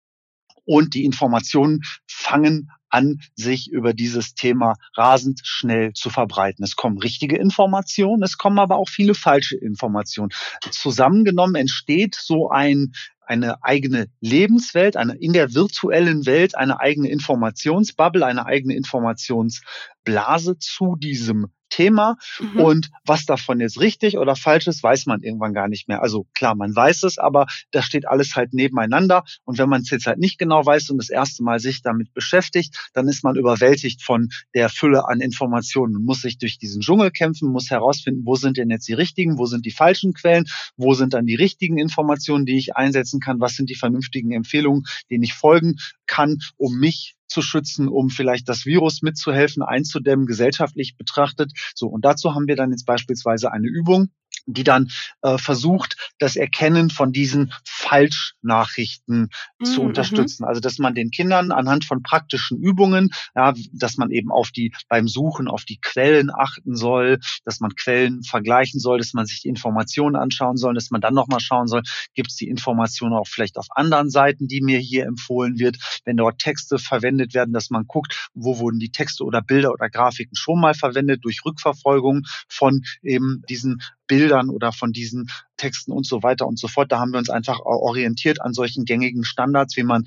und 0.65 0.93
die 0.93 1.05
Informationen 1.05 1.81
fangen 2.07 2.71
an, 2.93 3.21
sich 3.35 3.71
über 3.71 3.93
dieses 3.93 4.35
Thema 4.35 4.75
rasend 4.95 5.41
schnell 5.43 5.93
zu 5.93 6.09
verbreiten. 6.09 6.63
Es 6.63 6.75
kommen 6.75 6.99
richtige 6.99 7.37
Informationen, 7.37 8.23
es 8.23 8.37
kommen 8.37 8.59
aber 8.59 8.77
auch 8.77 8.89
viele 8.89 9.15
falsche 9.15 9.57
Informationen. 9.57 10.29
Zusammengenommen 10.71 11.55
entsteht 11.55 12.15
so 12.15 12.49
ein 12.49 12.93
eine 13.25 13.63
eigene 13.63 14.07
Lebenswelt, 14.19 14.97
eine 14.97 15.15
in 15.15 15.31
der 15.31 15.53
virtuellen 15.53 16.25
Welt 16.25 16.55
eine 16.55 16.81
eigene 16.81 17.09
Informationsbubble, 17.09 18.25
eine 18.25 18.45
eigene 18.45 18.75
Informationsblase 18.75 20.57
zu 20.59 20.97
diesem 20.97 21.47
Thema. 21.73 22.17
Mhm. 22.39 22.59
Und 22.59 22.91
was 23.03 23.25
davon 23.25 23.59
jetzt 23.59 23.79
richtig 23.79 24.17
oder 24.19 24.35
falsch 24.35 24.67
ist, 24.67 24.83
weiß 24.83 25.07
man 25.07 25.23
irgendwann 25.23 25.53
gar 25.53 25.67
nicht 25.67 25.87
mehr. 25.87 26.03
Also 26.03 26.27
klar, 26.35 26.53
man 26.53 26.75
weiß 26.75 27.03
es, 27.03 27.17
aber 27.17 27.47
da 27.71 27.81
steht 27.81 28.07
alles 28.07 28.35
halt 28.35 28.53
nebeneinander. 28.53 29.23
Und 29.43 29.57
wenn 29.57 29.69
man 29.69 29.81
es 29.81 29.89
jetzt 29.89 30.05
halt 30.05 30.19
nicht 30.19 30.37
genau 30.37 30.63
weiß 30.63 30.91
und 30.91 30.99
das 30.99 31.09
erste 31.09 31.41
Mal 31.43 31.59
sich 31.59 31.81
damit 31.81 32.13
beschäftigt, 32.13 32.91
dann 32.93 33.07
ist 33.07 33.23
man 33.23 33.35
überwältigt 33.35 34.03
von 34.03 34.29
der 34.53 34.69
Fülle 34.69 35.07
an 35.07 35.19
Informationen 35.19 35.95
und 35.95 36.05
muss 36.05 36.21
sich 36.21 36.37
durch 36.37 36.59
diesen 36.59 36.81
Dschungel 36.81 37.09
kämpfen, 37.09 37.49
muss 37.49 37.71
herausfinden, 37.71 38.21
wo 38.23 38.35
sind 38.35 38.57
denn 38.57 38.69
jetzt 38.69 38.87
die 38.87 38.93
richtigen, 38.93 39.39
wo 39.39 39.47
sind 39.47 39.65
die 39.65 39.71
falschen 39.71 40.13
Quellen, 40.13 40.45
wo 40.77 40.93
sind 40.93 41.15
dann 41.15 41.25
die 41.25 41.35
richtigen 41.35 41.79
Informationen, 41.79 42.45
die 42.45 42.57
ich 42.57 42.75
einsetzen 42.75 43.19
kann, 43.19 43.39
was 43.39 43.55
sind 43.55 43.71
die 43.71 43.75
vernünftigen 43.75 44.31
Empfehlungen, 44.31 44.83
denen 45.09 45.23
ich 45.23 45.33
folgen 45.33 45.77
kann, 46.05 46.37
um 46.57 46.77
mich 46.77 47.15
zu 47.33 47.41
schützen, 47.41 47.87
um 47.87 48.09
vielleicht 48.09 48.47
das 48.47 48.65
Virus 48.65 49.01
mitzuhelfen, 49.01 49.63
einzudämmen, 49.63 50.25
gesellschaftlich 50.25 50.95
betrachtet. 50.97 51.51
So, 51.75 51.87
und 51.87 52.05
dazu 52.05 52.33
haben 52.35 52.47
wir 52.47 52.55
dann 52.55 52.71
jetzt 52.71 52.85
beispielsweise 52.85 53.51
eine 53.51 53.67
Übung, 53.67 54.09
die 54.45 54.63
dann 54.63 54.89
äh, 55.21 55.37
versucht, 55.37 55.95
das 56.19 56.35
Erkennen 56.35 56.89
von 56.89 57.11
diesen 57.11 57.53
Falschnachrichten 57.65 59.29
mhm. 59.59 59.65
zu 59.65 59.81
unterstützen. 59.81 60.43
Also 60.43 60.61
dass 60.61 60.77
man 60.79 60.95
den 60.95 61.11
Kindern 61.11 61.51
anhand 61.51 61.85
von 61.85 62.03
praktischen 62.03 62.59
Übungen, 62.59 63.09
ja, 63.35 63.53
dass 63.71 63.97
man 63.97 64.11
eben 64.11 64.31
auf 64.31 64.51
die 64.51 64.73
beim 64.89 65.07
Suchen 65.07 65.47
auf 65.47 65.65
die 65.65 65.79
Quellen 65.79 66.29
achten 66.33 66.75
soll, 66.75 67.19
dass 67.45 67.59
man 67.59 67.75
Quellen 67.75 68.23
vergleichen 68.23 68.79
soll, 68.79 68.97
dass 68.97 69.13
man 69.13 69.25
sich 69.25 69.41
die 69.41 69.49
Informationen 69.49 70.15
anschauen 70.15 70.57
soll, 70.57 70.73
dass 70.73 70.91
man 70.91 71.01
dann 71.01 71.13
nochmal 71.13 71.39
schauen 71.39 71.67
soll, 71.67 71.83
gibt 72.13 72.31
es 72.31 72.35
die 72.35 72.47
Informationen 72.47 73.13
auch 73.13 73.27
vielleicht 73.27 73.57
auf 73.57 73.67
anderen 73.71 74.09
Seiten, 74.09 74.47
die 74.47 74.61
mir 74.61 74.79
hier 74.79 75.05
empfohlen 75.05 75.59
wird, 75.59 75.77
wenn 76.05 76.17
dort 76.17 76.39
Texte 76.39 76.77
verwendet 76.79 77.33
werden, 77.33 77.53
dass 77.53 77.69
man 77.69 77.85
guckt, 77.87 78.29
wo 78.33 78.59
wurden 78.59 78.79
die 78.79 78.91
Texte 78.91 79.23
oder 79.23 79.41
Bilder 79.41 79.71
oder 79.71 79.89
Grafiken 79.89 80.35
schon 80.35 80.59
mal 80.59 80.73
verwendet 80.73 81.23
durch 81.23 81.45
Rückverfolgung 81.45 82.23
von 82.47 82.81
eben 83.01 83.43
diesen 83.47 83.81
Bildern 84.07 84.32
oder 84.49 84.71
von 84.71 84.91
diesen 84.91 85.29
Texten 85.57 85.91
und 85.91 86.05
so 86.05 86.23
weiter 86.23 86.47
und 86.47 86.59
so 86.59 86.67
fort. 86.67 86.91
Da 86.91 86.99
haben 86.99 87.11
wir 87.11 87.19
uns 87.19 87.29
einfach 87.29 87.59
orientiert 87.59 88.41
an 88.41 88.53
solchen 88.53 88.85
gängigen 88.85 89.23
Standards, 89.23 89.77
wie 89.77 89.83
man 89.83 90.05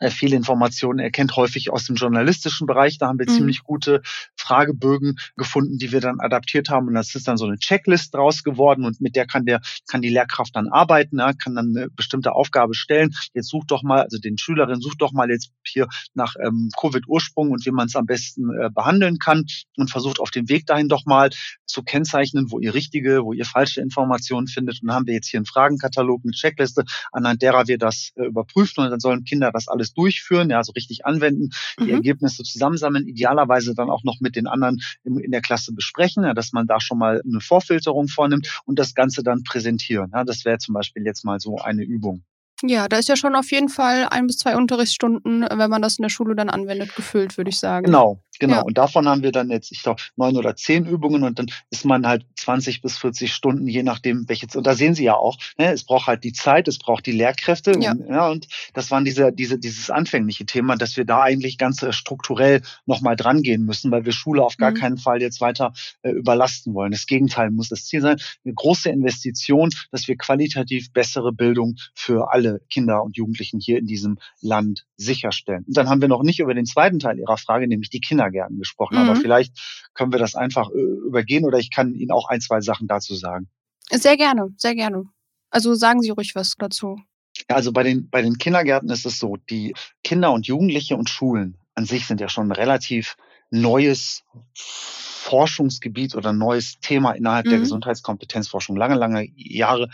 äh, 0.00 0.10
viele 0.10 0.36
Informationen 0.36 0.98
erkennt, 0.98 1.36
häufig 1.36 1.70
aus 1.70 1.86
dem 1.86 1.96
journalistischen 1.96 2.66
Bereich. 2.66 2.98
Da 2.98 3.08
haben 3.08 3.18
wir 3.18 3.28
mhm. 3.28 3.34
ziemlich 3.34 3.62
gute 3.62 4.02
Fragebögen 4.36 5.18
gefunden, 5.36 5.78
die 5.78 5.92
wir 5.92 6.00
dann 6.00 6.20
adaptiert 6.20 6.68
haben. 6.68 6.88
Und 6.88 6.94
das 6.94 7.14
ist 7.14 7.26
dann 7.26 7.36
so 7.36 7.46
eine 7.46 7.58
Checklist 7.58 8.14
draus 8.14 8.42
geworden 8.42 8.84
und 8.84 9.00
mit 9.00 9.16
der 9.16 9.26
kann 9.26 9.44
der, 9.44 9.60
kann 9.90 10.02
die 10.02 10.10
Lehrkraft 10.10 10.54
dann 10.54 10.68
arbeiten, 10.68 11.18
ja, 11.18 11.32
kann 11.32 11.54
dann 11.54 11.74
eine 11.76 11.88
bestimmte 11.90 12.32
Aufgabe 12.32 12.74
stellen. 12.74 13.14
Jetzt 13.34 13.48
sucht 13.48 13.70
doch 13.70 13.82
mal, 13.82 14.02
also 14.02 14.18
den 14.18 14.38
Schülerinnen 14.38 14.80
sucht 14.80 15.00
doch 15.00 15.12
mal 15.12 15.30
jetzt 15.30 15.50
hier 15.64 15.88
nach 16.14 16.34
ähm, 16.44 16.70
Covid-Ursprung 16.78 17.50
und 17.50 17.64
wie 17.64 17.70
man 17.70 17.86
es 17.86 17.96
am 17.96 18.06
besten 18.06 18.50
äh, 18.50 18.70
behandeln 18.70 19.18
kann 19.18 19.44
und 19.76 19.90
versucht 19.90 20.20
auf 20.20 20.30
dem 20.30 20.48
Weg 20.48 20.66
dahin 20.66 20.88
doch 20.88 21.06
mal 21.06 21.30
zu 21.66 21.82
kennzeichnen, 21.82 22.50
wo 22.50 22.60
ihr 22.60 22.74
richtige, 22.74 23.24
wo 23.24 23.32
ihr 23.32 23.44
falsche 23.44 23.80
Informationen 23.80 24.46
findet. 24.46 24.82
Und 24.82 24.88
dann 24.88 24.96
haben 24.96 25.06
wir 25.06 25.14
jetzt 25.14 25.28
hier 25.28 25.38
einen 25.38 25.46
Fragenkatalog, 25.46 26.22
eine 26.24 26.32
Checkliste, 26.32 26.84
anhand 27.12 27.42
derer 27.42 27.66
wir 27.66 27.78
das 27.78 28.12
äh, 28.16 28.26
überprüfen 28.26 28.84
und 28.84 28.90
dann 28.90 29.00
sollen 29.00 29.24
Kinder 29.24 29.50
das 29.52 29.68
alles 29.78 29.94
durchführen, 29.94 30.50
ja, 30.50 30.58
also 30.58 30.72
richtig 30.72 31.06
anwenden, 31.06 31.50
die 31.78 31.84
mhm. 31.84 31.94
Ergebnisse 31.94 32.42
zusammensammeln, 32.42 33.06
idealerweise 33.06 33.74
dann 33.74 33.90
auch 33.90 34.04
noch 34.04 34.20
mit 34.20 34.36
den 34.36 34.46
anderen 34.46 34.80
in, 35.04 35.18
in 35.18 35.30
der 35.30 35.40
Klasse 35.40 35.72
besprechen, 35.72 36.24
ja, 36.24 36.34
dass 36.34 36.52
man 36.52 36.66
da 36.66 36.80
schon 36.80 36.98
mal 36.98 37.22
eine 37.24 37.40
Vorfilterung 37.40 38.08
vornimmt 38.08 38.60
und 38.64 38.78
das 38.78 38.94
Ganze 38.94 39.22
dann 39.22 39.42
präsentieren. 39.44 40.10
Ja, 40.12 40.24
das 40.24 40.44
wäre 40.44 40.58
zum 40.58 40.74
Beispiel 40.74 41.04
jetzt 41.04 41.24
mal 41.24 41.38
so 41.40 41.58
eine 41.58 41.84
Übung. 41.84 42.24
Ja, 42.62 42.88
da 42.88 42.98
ist 42.98 43.08
ja 43.08 43.14
schon 43.14 43.36
auf 43.36 43.52
jeden 43.52 43.68
Fall 43.68 44.08
ein 44.10 44.26
bis 44.26 44.38
zwei 44.38 44.56
Unterrichtsstunden, 44.56 45.42
wenn 45.48 45.70
man 45.70 45.80
das 45.80 45.98
in 45.98 46.02
der 46.02 46.08
Schule 46.08 46.34
dann 46.34 46.50
anwendet, 46.50 46.96
gefüllt, 46.96 47.36
würde 47.36 47.50
ich 47.50 47.58
sagen. 47.60 47.86
Genau, 47.86 48.20
genau. 48.38 48.56
Ja. 48.56 48.62
Und 48.62 48.78
davon 48.78 49.06
haben 49.06 49.22
wir 49.22 49.32
dann 49.32 49.50
jetzt, 49.50 49.70
ich 49.70 49.82
glaube, 49.82 50.02
neun 50.16 50.36
oder 50.36 50.56
zehn 50.56 50.86
Übungen 50.86 51.22
und 51.22 51.38
dann 51.38 51.46
ist 51.70 51.84
man 51.84 52.06
halt 52.06 52.26
20 52.36 52.82
bis 52.82 52.98
40 52.98 53.32
Stunden, 53.32 53.66
je 53.68 53.82
nachdem, 53.82 54.28
welches. 54.28 54.56
Und 54.56 54.66
da 54.66 54.74
sehen 54.74 54.94
Sie 54.94 55.04
ja 55.04 55.14
auch, 55.14 55.36
ne, 55.58 55.72
es 55.72 55.84
braucht 55.84 56.06
halt 56.06 56.24
die 56.24 56.32
Zeit, 56.32 56.68
es 56.68 56.78
braucht 56.78 57.06
die 57.06 57.12
Lehrkräfte. 57.12 57.72
Ja. 57.78 57.92
Und, 57.92 58.08
ja, 58.08 58.28
und 58.28 58.48
das 58.74 58.90
waren 58.90 59.04
diese, 59.04 59.32
diese, 59.32 59.58
dieses 59.58 59.90
anfängliche 59.90 60.46
Thema, 60.46 60.76
dass 60.76 60.96
wir 60.96 61.04
da 61.04 61.22
eigentlich 61.22 61.58
ganz 61.58 61.82
äh, 61.82 61.92
strukturell 61.92 62.62
nochmal 62.86 63.16
dran 63.16 63.42
gehen 63.42 63.64
müssen, 63.64 63.90
weil 63.90 64.04
wir 64.04 64.12
Schule 64.12 64.42
auf 64.42 64.56
gar 64.56 64.70
mhm. 64.72 64.76
keinen 64.76 64.98
Fall 64.98 65.20
jetzt 65.20 65.40
weiter 65.40 65.72
äh, 66.02 66.10
überlasten 66.10 66.74
wollen. 66.74 66.90
Das 66.90 67.06
Gegenteil 67.06 67.50
muss 67.50 67.68
das 67.68 67.84
Ziel 67.84 68.00
sein. 68.00 68.16
Eine 68.44 68.54
große 68.54 68.90
Investition, 68.90 69.70
dass 69.92 70.08
wir 70.08 70.16
qualitativ 70.16 70.92
bessere 70.92 71.32
Bildung 71.32 71.76
für 71.94 72.32
alle 72.32 72.48
alle 72.48 72.60
Kinder 72.70 73.02
und 73.02 73.16
Jugendlichen 73.16 73.60
hier 73.60 73.78
in 73.78 73.86
diesem 73.86 74.18
Land 74.40 74.86
sicherstellen. 74.98 75.64
Und 75.66 75.76
dann 75.76 75.88
haben 75.88 76.00
wir 76.00 76.08
noch 76.08 76.22
nicht 76.22 76.40
über 76.40 76.52
den 76.52 76.66
zweiten 76.66 76.98
Teil 76.98 77.18
Ihrer 77.18 77.38
Frage, 77.38 77.66
nämlich 77.66 77.88
die 77.88 78.00
Kindergärten 78.00 78.58
gesprochen. 78.58 78.96
Mhm. 78.96 79.08
Aber 79.08 79.16
vielleicht 79.16 79.90
können 79.94 80.12
wir 80.12 80.18
das 80.18 80.34
einfach 80.34 80.70
äh, 80.70 81.06
übergehen 81.06 81.44
oder 81.44 81.58
ich 81.58 81.70
kann 81.70 81.94
Ihnen 81.94 82.10
auch 82.10 82.28
ein, 82.28 82.40
zwei 82.40 82.60
Sachen 82.60 82.88
dazu 82.88 83.14
sagen. 83.14 83.48
Sehr 83.90 84.16
gerne, 84.16 84.48
sehr 84.56 84.74
gerne. 84.74 85.04
Also 85.50 85.74
sagen 85.74 86.02
Sie 86.02 86.10
ruhig 86.10 86.34
was 86.34 86.56
dazu. 86.58 87.00
Ja, 87.48 87.56
also 87.56 87.72
bei 87.72 87.84
den, 87.84 88.10
bei 88.10 88.20
den 88.20 88.36
Kindergärten 88.36 88.90
ist 88.90 89.06
es 89.06 89.18
so, 89.18 89.36
die 89.48 89.74
Kinder 90.02 90.32
und 90.32 90.46
Jugendliche 90.46 90.96
und 90.96 91.08
Schulen 91.08 91.56
an 91.74 91.86
sich 91.86 92.06
sind 92.06 92.20
ja 92.20 92.28
schon 92.28 92.48
ein 92.48 92.52
relativ 92.52 93.16
neues 93.50 94.24
Forschungsgebiet 94.54 96.16
oder 96.16 96.32
neues 96.32 96.80
Thema 96.80 97.12
innerhalb 97.12 97.46
mhm. 97.46 97.50
der 97.50 97.58
Gesundheitskompetenzforschung. 97.60 98.76
Lange, 98.76 98.96
lange 98.96 99.28
Jahre 99.36 99.88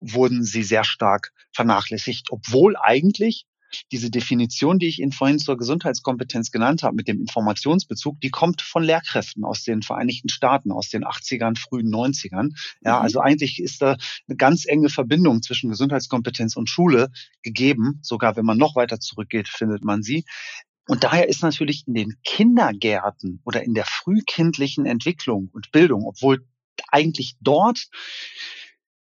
wurden 0.00 0.44
sie 0.44 0.62
sehr 0.62 0.84
stark 0.84 1.32
vernachlässigt, 1.52 2.28
obwohl 2.30 2.76
eigentlich 2.76 3.46
diese 3.90 4.10
Definition, 4.10 4.78
die 4.78 4.88
ich 4.88 5.00
Ihnen 5.00 5.12
vorhin 5.12 5.38
zur 5.38 5.56
Gesundheitskompetenz 5.56 6.50
genannt 6.50 6.82
habe, 6.82 6.96
mit 6.96 7.08
dem 7.08 7.20
Informationsbezug, 7.20 8.20
die 8.20 8.30
kommt 8.30 8.62
von 8.62 8.82
Lehrkräften 8.82 9.44
aus 9.44 9.64
den 9.64 9.82
Vereinigten 9.82 10.28
Staaten, 10.28 10.72
aus 10.72 10.88
den 10.88 11.04
80ern, 11.04 11.58
frühen 11.58 11.88
90ern. 11.92 12.50
Ja, 12.84 12.98
mhm. 12.98 13.02
also 13.02 13.20
eigentlich 13.20 13.60
ist 13.60 13.82
da 13.82 13.96
eine 14.28 14.36
ganz 14.36 14.66
enge 14.66 14.88
Verbindung 14.88 15.42
zwischen 15.42 15.70
Gesundheitskompetenz 15.70 16.56
und 16.56 16.68
Schule 16.68 17.10
gegeben. 17.42 17.98
Sogar 18.02 18.36
wenn 18.36 18.44
man 18.44 18.58
noch 18.58 18.76
weiter 18.76 19.00
zurückgeht, 19.00 19.48
findet 19.48 19.84
man 19.84 20.02
sie. 20.02 20.24
Und 20.88 21.04
daher 21.04 21.28
ist 21.28 21.42
natürlich 21.42 21.86
in 21.86 21.94
den 21.94 22.16
Kindergärten 22.24 23.40
oder 23.44 23.62
in 23.62 23.74
der 23.74 23.84
frühkindlichen 23.84 24.84
Entwicklung 24.84 25.48
und 25.52 25.70
Bildung, 25.70 26.04
obwohl 26.04 26.44
eigentlich 26.88 27.36
dort 27.40 27.88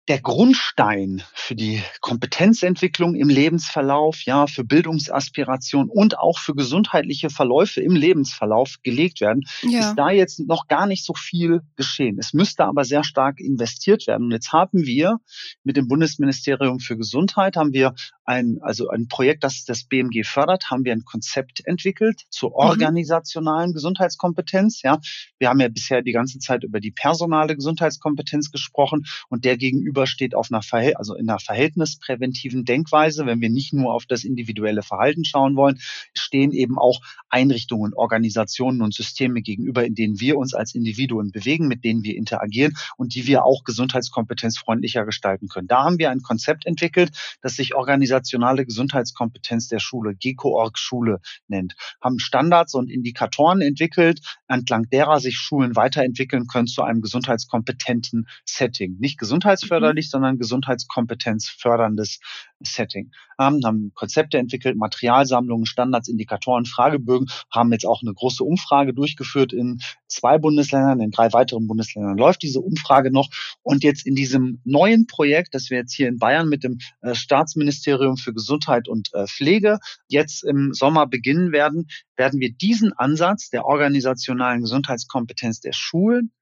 der 0.09 0.21
Grundstein 0.21 1.23
für 1.35 1.55
die 1.55 1.83
Kompetenzentwicklung 2.01 3.15
im 3.15 3.29
Lebensverlauf, 3.29 4.23
ja, 4.25 4.47
für 4.47 4.65
Bildungsaspiration 4.65 5.91
und 5.91 6.19
auch 6.19 6.39
für 6.39 6.55
gesundheitliche 6.55 7.29
Verläufe 7.29 7.83
im 7.83 7.95
Lebensverlauf 7.95 8.77
gelegt 8.83 9.21
werden, 9.21 9.43
ja. 9.63 9.81
ist 9.81 9.95
da 9.97 10.11
jetzt 10.11 10.41
noch 10.41 10.67
gar 10.67 10.87
nicht 10.87 11.05
so 11.05 11.13
viel 11.15 11.61
geschehen. 11.77 12.19
Es 12.19 12.33
müsste 12.33 12.65
aber 12.65 12.85
sehr 12.85 13.05
stark 13.05 13.39
investiert 13.39 14.07
werden. 14.07 14.25
Und 14.25 14.31
jetzt 14.33 14.53
haben 14.53 14.87
wir 14.87 15.19
mit 15.63 15.77
dem 15.77 15.89
Bundesministerium 15.89 16.81
für 16.81 16.97
Gesundheit 16.97 17.57
haben 17.57 17.75
wir 17.75 17.95
ein, 18.25 18.59
also 18.61 18.89
ein 18.89 19.09
Projekt, 19.09 19.45
das 19.45 19.65
das 19.65 19.85
BMG 19.85 20.25
fördert, 20.25 20.71
haben 20.71 20.85
wir 20.85 20.93
ein 20.93 21.05
Konzept 21.05 21.67
entwickelt 21.67 22.23
zur 22.31 22.51
mhm. 22.51 22.57
organisationalen 22.57 23.71
mhm. 23.71 23.75
Gesundheitskompetenz. 23.75 24.83
Ja, 24.83 25.01
wir 25.39 25.49
haben 25.49 25.61
ja 25.61 25.69
bisher 25.69 26.03
die 26.03 26.13
ganze 26.13 26.39
Zeit 26.39 26.65
über 26.65 26.81
die 26.81 26.91
personale 26.91 27.57
Gesundheitskompetenz 27.57 28.51
gesprochen 28.51 29.07
und 29.29 29.45
der 29.45 29.57
gegenüber 29.57 29.98
steht 30.07 30.35
auf 30.35 30.49
einer, 30.51 30.63
Verhält 30.63 30.97
also 30.97 31.15
in 31.15 31.29
einer 31.29 31.39
verhältnispräventiven 31.39 32.65
Denkweise, 32.65 33.27
wenn 33.27 33.41
wir 33.41 33.51
nicht 33.51 33.73
nur 33.73 33.93
auf 33.93 34.07
das 34.07 34.25
individuelle 34.25 34.83
Verhalten 34.83 35.25
schauen 35.25 35.57
wollen, 35.57 35.79
stehen 36.15 36.53
eben 36.53 36.79
auch 36.79 37.01
Einrichtungen, 37.29 37.95
Organisationen 37.95 38.83
und 38.83 38.95
Systeme 38.95 39.43
gegenüber, 39.43 39.85
in 39.85 39.95
denen 39.95 40.21
wir 40.21 40.39
uns 40.39 40.55
als 40.55 40.75
Individuen 40.75 41.31
bewegen, 41.31 41.69
mit 41.69 41.85
denen 41.85 42.05
wir 42.05 42.17
interagieren 42.17 42.75
und 42.97 43.15
die 43.15 43.27
wir 43.27 43.45
auch 43.45 43.65
gesundheitskompetenzfreundlicher 43.65 45.05
gestalten 45.05 45.49
können. 45.49 45.69
Da 45.69 45.85
haben 45.85 45.99
wir 45.99 46.11
ein 46.11 46.23
Konzept 46.23 46.67
entwickelt, 46.67 47.11
das 47.43 47.57
sich 47.57 47.75
Organisation 47.75 47.99
organisationale 47.99 48.65
Gesundheitskompetenz 48.65 49.69
der 49.69 49.81
Schule, 49.81 50.15
GECO-Org 50.15 50.79
Schule 50.79 51.21
nennt, 51.49 51.75
haben 52.01 52.19
Standards 52.19 52.75
und 52.75 52.91
Indikatoren 52.91 53.61
entwickelt, 53.61 54.21
entlang 54.47 54.89
derer 54.91 55.21
sich 55.21 55.37
Schulen 55.37 55.75
weiterentwickeln 55.75 56.47
können 56.47 56.67
zu 56.67 56.83
einem 56.83 57.01
gesundheitskompetenten 57.01 58.29
Setting. 58.45 58.97
Nicht 58.99 59.19
gesundheitsförderlich, 59.19 59.88
mhm. 59.97 60.11
sondern 60.11 60.39
gesundheitskompetenzförderndes 60.39 62.21
Setting. 62.61 63.13
Ähm, 63.41 63.61
haben 63.65 63.93
Konzepte 63.95 64.39
entwickelt, 64.39 64.77
Materialsammlungen, 64.77 65.67
Standards, 65.67 66.09
Indikatoren, 66.09 66.65
Fragebögen, 66.65 67.29
haben 67.53 67.73
jetzt 67.73 67.87
auch 67.87 68.03
eine 68.03 68.13
große 68.13 68.43
Umfrage 68.43 68.93
durchgeführt 68.93 69.53
in 69.53 69.81
zwei 70.09 70.39
Bundesländern, 70.39 71.01
in 71.01 71.11
drei 71.11 71.33
weiteren 71.33 71.67
Bundesländern 71.67 72.19
läuft 72.19 72.43
diese 72.43 72.61
Umfrage 72.61 73.13
noch. 73.13 73.29
Und 73.63 73.85
jetzt 73.85 74.07
in 74.07 74.15
diesem 74.15 74.61
neuen 74.65 75.07
Projekt, 75.07 75.55
das 75.55 75.71
wir 75.71 75.79
jetzt 75.79 75.95
hier 75.95 76.09
in 76.09 76.19
Bayern 76.19 76.49
mit 76.49 76.65
dem 76.65 76.79
äh, 77.01 77.15
Staatsministerium 77.15 77.79
Ministerium 77.79 78.17
für 78.17 78.33
Gesundheit 78.33 78.89
und 78.89 79.13
äh, 79.15 79.27
Pflege 79.27 79.79
jetzt 80.09 80.45
im 80.45 80.73
Sommer 80.73 81.07
beginnen 81.07 81.53
werden, 81.53 81.89
werden 82.17 82.41
wir 82.41 82.53
diesen 82.53 82.93
Ansatz 82.93 83.51
der 83.51 83.65
organisationalen 83.65 84.63
Gesundheitskompetenz 84.63 85.61
der 85.61 85.73
Schulen 85.73 86.33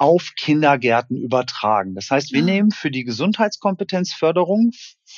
auf 0.00 0.32
Kindergärten 0.34 1.14
übertragen. 1.18 1.94
Das 1.94 2.10
heißt, 2.10 2.32
wir 2.32 2.42
nehmen 2.42 2.70
für 2.70 2.90
die 2.90 3.04
Gesundheitskompetenzförderung 3.04 4.70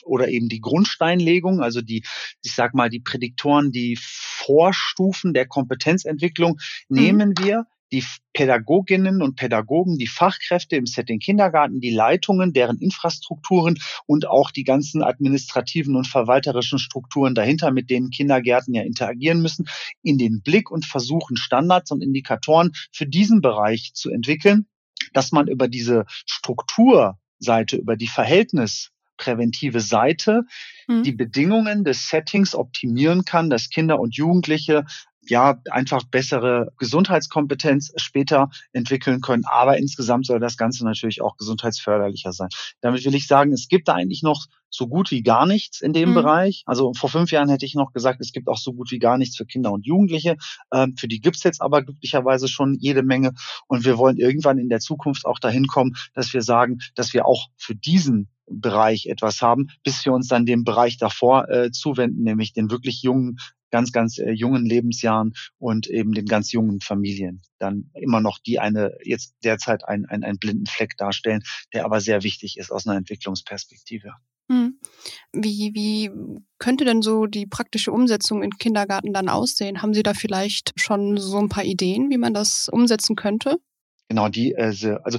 oder 0.03 0.27
eben 0.27 0.49
die 0.49 0.61
Grundsteinlegung, 0.61 1.62
also 1.62 1.83
die, 1.83 2.05
ich 2.42 2.53
sag 2.53 2.75
mal, 2.75 2.90
die 2.90 2.99
Prädiktoren, 2.99 3.71
die 3.71 3.97
Vorstufen 4.01 5.35
der 5.35 5.47
Kompetenzentwicklung, 5.47 6.59
mhm. 6.88 6.97
nehmen 6.99 7.35
wir 7.38 7.66
die 7.92 8.05
Pädagoginnen 8.33 9.20
und 9.22 9.37
Pädagogen, 9.37 9.98
die 9.98 10.07
Fachkräfte 10.07 10.76
im 10.76 10.87
Setting 10.87 11.18
Kindergarten, 11.18 11.81
die 11.81 11.90
Leitungen, 11.90 12.55
deren 12.55 12.78
Infrastrukturen 12.78 13.78
und 14.07 14.26
auch 14.26 14.50
die 14.50 14.64
ganzen 14.64 15.02
administrativen 15.02 15.94
und 15.94 16.07
verwalterischen 16.07 16.78
Strukturen 16.78 17.35
dahinter, 17.35 17.70
mit 17.70 17.90
denen 17.90 18.11
Kindergärten 18.11 18.74
ja 18.74 18.83
interagieren 18.83 19.42
müssen, 19.42 19.66
in 20.02 20.16
den 20.16 20.40
Blick 20.42 20.70
und 20.70 20.87
versuchen 20.87 21.37
Standards 21.37 21.90
und 21.90 22.02
Indikatoren 22.02 22.72
für 22.90 23.07
diesen 23.07 23.42
Bereich 23.42 23.92
zu 23.94 24.11
entwickeln, 24.11 24.66
dass 25.12 25.31
man 25.33 25.46
über 25.48 25.68
diese 25.68 26.07
Strukturseite, 26.26 27.76
über 27.76 27.96
die 27.96 28.09
Verhältnispräventive 28.09 29.81
Seite 29.81 30.44
mhm. 30.88 31.02
die 31.02 31.12
Bedingungen 31.12 31.85
des 31.85 32.09
Settings 32.09 32.55
optimieren 32.55 33.26
kann, 33.26 33.50
dass 33.50 33.68
Kinder 33.68 34.00
und 34.00 34.16
Jugendliche 34.16 34.87
ja, 35.28 35.61
einfach 35.70 36.02
bessere 36.04 36.72
Gesundheitskompetenz 36.78 37.92
später 37.96 38.50
entwickeln 38.72 39.20
können. 39.20 39.44
Aber 39.46 39.78
insgesamt 39.78 40.26
soll 40.26 40.40
das 40.40 40.56
Ganze 40.56 40.85
natürlich 40.85 41.22
auch 41.22 41.37
gesundheitsförderlicher 41.37 42.32
sein. 42.32 42.48
Damit 42.80 43.04
will 43.04 43.14
ich 43.14 43.26
sagen, 43.26 43.52
es 43.52 43.68
gibt 43.68 43.88
da 43.88 43.94
eigentlich 43.94 44.22
noch 44.22 44.46
so 44.72 44.88
gut 44.88 45.11
wie 45.11 45.22
gar 45.22 45.46
nichts 45.46 45.80
in 45.80 45.92
dem 45.92 46.11
mhm. 46.11 46.14
Bereich. 46.14 46.62
Also 46.66 46.92
vor 46.94 47.11
fünf 47.11 47.30
Jahren 47.30 47.50
hätte 47.50 47.66
ich 47.66 47.74
noch 47.74 47.92
gesagt, 47.92 48.20
es 48.20 48.32
gibt 48.32 48.48
auch 48.48 48.56
so 48.56 48.72
gut 48.72 48.90
wie 48.90 48.98
gar 48.98 49.18
nichts 49.18 49.37
für 49.37 49.44
Kinder 49.46 49.70
und 49.70 49.87
Jugendliche. 49.87 50.37
Ähm, 50.72 50.96
für 50.96 51.08
die 51.08 51.20
gibt's 51.20 51.44
jetzt 51.44 51.61
aber 51.61 51.82
glücklicherweise 51.82 52.48
schon 52.48 52.78
jede 52.80 53.02
Menge. 53.02 53.32
Und 53.68 53.85
wir 53.85 53.98
wollen 53.98 54.16
irgendwann 54.16 54.58
in 54.58 54.70
der 54.70 54.80
Zukunft 54.80 55.26
auch 55.26 55.38
dahin 55.38 55.66
kommen, 55.66 55.94
dass 56.14 56.32
wir 56.32 56.42
sagen, 56.42 56.78
dass 56.94 57.12
wir 57.12 57.26
auch 57.26 57.48
für 57.56 57.74
diesen 57.74 58.28
Bereich 58.46 59.07
etwas 59.07 59.40
haben, 59.42 59.68
bis 59.85 60.05
wir 60.05 60.12
uns 60.12 60.28
dann 60.28 60.46
dem 60.46 60.64
Bereich 60.64 60.98
davor 60.98 61.48
äh, 61.48 61.70
zuwenden, 61.70 62.22
nämlich 62.22 62.52
den 62.52 62.70
wirklich 62.70 63.02
jungen 63.02 63.38
ganz, 63.72 63.90
ganz 63.90 64.18
äh, 64.18 64.31
jungen 64.31 64.64
Lebensjahren 64.64 65.33
und 65.59 65.88
eben 65.88 66.12
den 66.12 66.26
ganz 66.26 66.52
jungen 66.52 66.81
Familien 66.81 67.42
dann 67.59 67.90
immer 67.94 68.20
noch 68.20 68.38
die 68.38 68.61
eine 68.61 68.96
jetzt 69.02 69.35
derzeit 69.42 69.88
einen, 69.88 70.05
einen, 70.07 70.22
einen 70.22 70.38
blinden 70.38 70.66
Fleck 70.66 70.96
darstellen, 70.96 71.42
der 71.72 71.85
aber 71.85 72.00
sehr 72.00 72.22
wichtig 72.22 72.59
ist 72.59 72.70
aus 72.70 72.87
einer 72.87 72.98
Entwicklungsperspektive. 72.98 74.12
Hm. 74.50 74.78
Wie, 75.33 75.72
wie 75.74 76.11
könnte 76.59 76.85
denn 76.85 77.02
so 77.02 77.26
die 77.26 77.46
praktische 77.46 77.92
Umsetzung 77.92 78.42
in 78.42 78.59
Kindergarten 78.59 79.12
dann 79.12 79.28
aussehen? 79.28 79.81
Haben 79.81 79.94
Sie 79.94 80.02
da 80.02 80.14
vielleicht 80.14 80.72
schon 80.76 81.16
so 81.16 81.38
ein 81.38 81.48
paar 81.48 81.64
Ideen, 81.64 82.11
wie 82.11 82.18
man 82.18 82.35
das 82.35 82.68
umsetzen 82.68 83.16
könnte? 83.16 83.57
Genau, 84.09 84.28
die, 84.28 84.52
äh, 84.52 84.98
also 85.05 85.18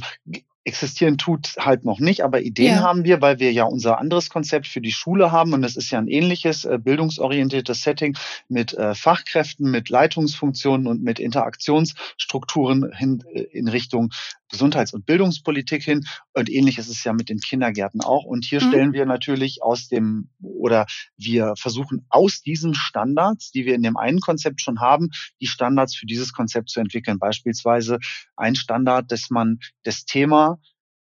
existieren 0.65 1.17
tut 1.17 1.55
halt 1.59 1.83
noch 1.83 1.99
nicht, 1.99 2.23
aber 2.23 2.41
Ideen 2.41 2.75
ja. 2.75 2.81
haben 2.81 3.03
wir, 3.03 3.21
weil 3.21 3.39
wir 3.39 3.51
ja 3.51 3.65
unser 3.65 3.99
anderes 3.99 4.29
Konzept 4.29 4.67
für 4.67 4.81
die 4.81 4.91
Schule 4.91 5.31
haben 5.31 5.53
und 5.53 5.63
es 5.63 5.75
ist 5.75 5.91
ja 5.91 5.99
ein 5.99 6.07
ähnliches 6.07 6.65
äh, 6.65 6.79
bildungsorientiertes 6.81 7.83
Setting 7.83 8.17
mit 8.47 8.73
äh, 8.73 8.95
Fachkräften, 8.95 9.69
mit 9.69 9.89
Leitungsfunktionen 9.89 10.87
und 10.87 11.03
mit 11.03 11.19
Interaktionsstrukturen 11.19 12.91
hin 12.93 13.23
äh, 13.33 13.41
in 13.41 13.67
Richtung 13.67 14.11
Gesundheits- 14.53 14.93
und 14.93 15.07
Bildungspolitik 15.07 15.83
hin 15.83 16.05
und 16.33 16.49
ähnlich 16.49 16.77
ist 16.77 16.87
es 16.87 17.03
ja 17.03 17.11
mit 17.11 17.27
den 17.27 17.39
Kindergärten 17.39 18.01
auch 18.01 18.23
und 18.23 18.45
hier 18.45 18.63
mhm. 18.63 18.67
stellen 18.69 18.93
wir 18.93 19.05
natürlich 19.07 19.63
aus 19.63 19.87
dem 19.87 20.29
oder 20.41 20.85
wir 21.17 21.55
versuchen 21.57 22.05
aus 22.09 22.43
diesen 22.43 22.75
Standards, 22.75 23.51
die 23.51 23.65
wir 23.65 23.73
in 23.73 23.81
dem 23.81 23.97
einen 23.97 24.19
Konzept 24.19 24.61
schon 24.61 24.79
haben, 24.79 25.09
die 25.41 25.47
Standards 25.47 25.95
für 25.95 26.05
dieses 26.05 26.33
Konzept 26.33 26.69
zu 26.69 26.79
entwickeln. 26.79 27.17
Beispielsweise 27.17 27.97
ein 28.37 28.55
Standard, 28.55 29.11
dass 29.11 29.31
man 29.31 29.57
das 29.81 30.05
Thema 30.05 30.59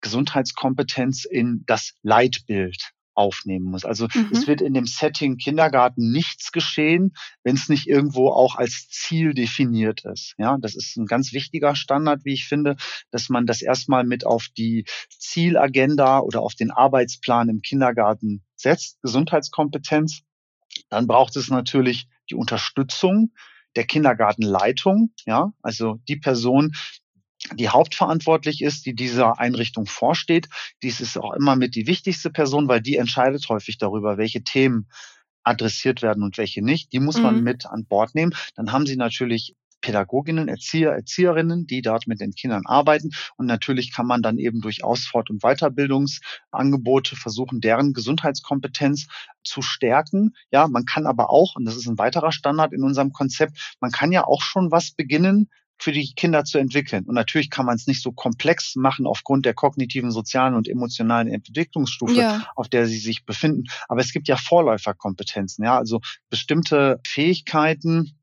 Gesundheitskompetenz 0.01 1.25
in 1.25 1.63
das 1.65 1.93
Leitbild 2.04 2.91
aufnehmen 3.13 3.65
muss. 3.65 3.86
Also 3.86 4.08
mhm. 4.13 4.30
es 4.32 4.47
wird 4.47 4.62
in 4.62 4.74
dem 4.74 4.86
Setting 4.86 5.38
Kindergarten 5.38 6.12
nichts 6.12 6.52
geschehen, 6.52 7.13
wenn 7.43 7.56
es 7.56 7.69
nicht 7.69 7.88
irgendwo 7.88 8.30
auch 8.30 8.56
als 8.56 8.88
Ziel 8.89 9.34
definiert 9.34 10.06
ist. 10.06 10.36
Ja, 10.38 10.58
das 10.60 10.76
ist 10.76 10.97
ein 10.97 11.06
ganz 11.06 11.34
wichtiger 11.34 11.76
Standard, 11.76 12.26
wie 12.26 12.34
ich 12.34 12.45
finde, 12.45 12.76
dass 13.12 13.30
man 13.30 13.45
das 13.45 13.62
erstmal 13.62 14.04
mit 14.04 14.26
auf 14.26 14.47
die 14.58 14.86
Zielagenda 15.10 16.19
oder 16.19 16.41
auf 16.41 16.56
den 16.56 16.71
Arbeitsplan 16.71 17.50
im 17.50 17.62
Kindergarten 17.62 18.43
setzt, 18.56 19.02
Gesundheitskompetenz. 19.02 20.21
Dann 20.89 21.08
braucht 21.08 21.36
es 21.36 21.50
natürlich 21.50 22.08
die 22.30 22.36
Unterstützung 22.36 23.34
der 23.76 23.86
Kindergartenleitung, 23.86 25.13
ja, 25.26 25.54
also 25.62 26.00
die 26.08 26.17
Person, 26.17 26.74
die 27.54 27.70
hauptverantwortlich 27.70 28.62
ist, 28.62 28.86
die 28.86 28.96
dieser 28.96 29.40
Einrichtung 29.40 29.86
vorsteht. 29.86 30.48
Dies 30.84 31.02
ist 31.02 31.18
auch 31.18 31.34
immer 31.34 31.56
mit 31.56 31.76
die 31.76 31.88
wichtigste 31.88 32.30
Person, 32.30 32.68
weil 32.68 32.82
die 32.82 32.98
entscheidet 32.98 33.48
häufig 33.50 33.78
darüber, 33.78 34.18
welche 34.18 34.44
Themen 34.44 34.88
adressiert 35.44 36.02
werden 36.02 36.24
und 36.24 36.38
welche 36.38 36.64
nicht. 36.64 36.94
Die 36.94 37.00
muss 37.00 37.18
mhm. 37.18 37.24
man 37.24 37.44
mit 37.44 37.66
an 37.66 37.86
Bord 37.86 38.16
nehmen. 38.16 38.34
Dann 38.56 38.72
haben 38.72 38.86
sie 38.86 38.96
natürlich 38.96 39.56
Pädagoginnen, 39.82 40.48
Erzieher, 40.48 40.92
Erzieherinnen, 40.92 41.66
die 41.66 41.82
dort 41.82 42.08
mit 42.08 42.22
den 42.22 42.34
Kindern 42.34 42.66
arbeiten. 42.66 43.10
Und 43.36 43.48
natürlich 43.48 43.92
kann 43.92 44.06
man 44.06 44.22
dann 44.22 44.38
eben 44.38 44.62
durch 44.62 44.84
Ausfort- 44.84 45.30
und 45.30 45.42
Weiterbildungsangebote 45.42 47.16
versuchen, 47.16 47.60
deren 47.60 47.94
Gesundheitskompetenz 47.94 49.08
zu 49.44 49.62
stärken. 49.62 50.36
Ja, 50.52 50.68
man 50.68 50.86
kann 50.86 51.08
aber 51.08 51.32
auch, 51.32 51.56
und 51.56 51.66
das 51.66 51.76
ist 51.76 51.88
ein 51.88 51.98
weiterer 51.98 52.32
Standard 52.32 52.74
in 52.74 52.84
unserem 52.84 53.12
Konzept, 53.12 53.76
man 53.82 53.92
kann 53.92 54.12
ja 54.12 54.26
auch 54.26 54.44
schon 54.44 54.72
was 54.72 54.92
beginnen, 54.92 55.50
für 55.82 55.91
die 55.91 56.13
Kinder 56.13 56.44
zu 56.44 56.60
entwickeln. 56.60 57.06
Und 57.06 57.15
natürlich 57.15 57.50
kann 57.50 57.65
man 57.65 57.76
es 57.76 57.88
nicht 57.88 58.04
so 58.04 58.12
komplex 58.12 58.76
machen 58.76 59.08
aufgrund 59.08 59.46
der 59.46 59.56
kognitiven, 59.56 60.12
sozialen 60.12 60.54
und 60.54 60.70
emotionalen 60.70 61.28
Entwicklungsstufe, 61.28 62.13
ja. 62.13 62.48
auf 62.56 62.70
der 62.70 62.86
sie 62.86 63.00
sich 63.00 63.26
befinden. 63.26 63.63
Aber 63.88 64.00
es 64.02 64.13
gibt 64.13 64.28
ja 64.28 64.38
Vorläuferkompetenzen, 64.38 65.65
ja, 65.65 65.78
also 65.78 66.00
bestimmte 66.30 67.00
Fähigkeiten, 67.06 68.15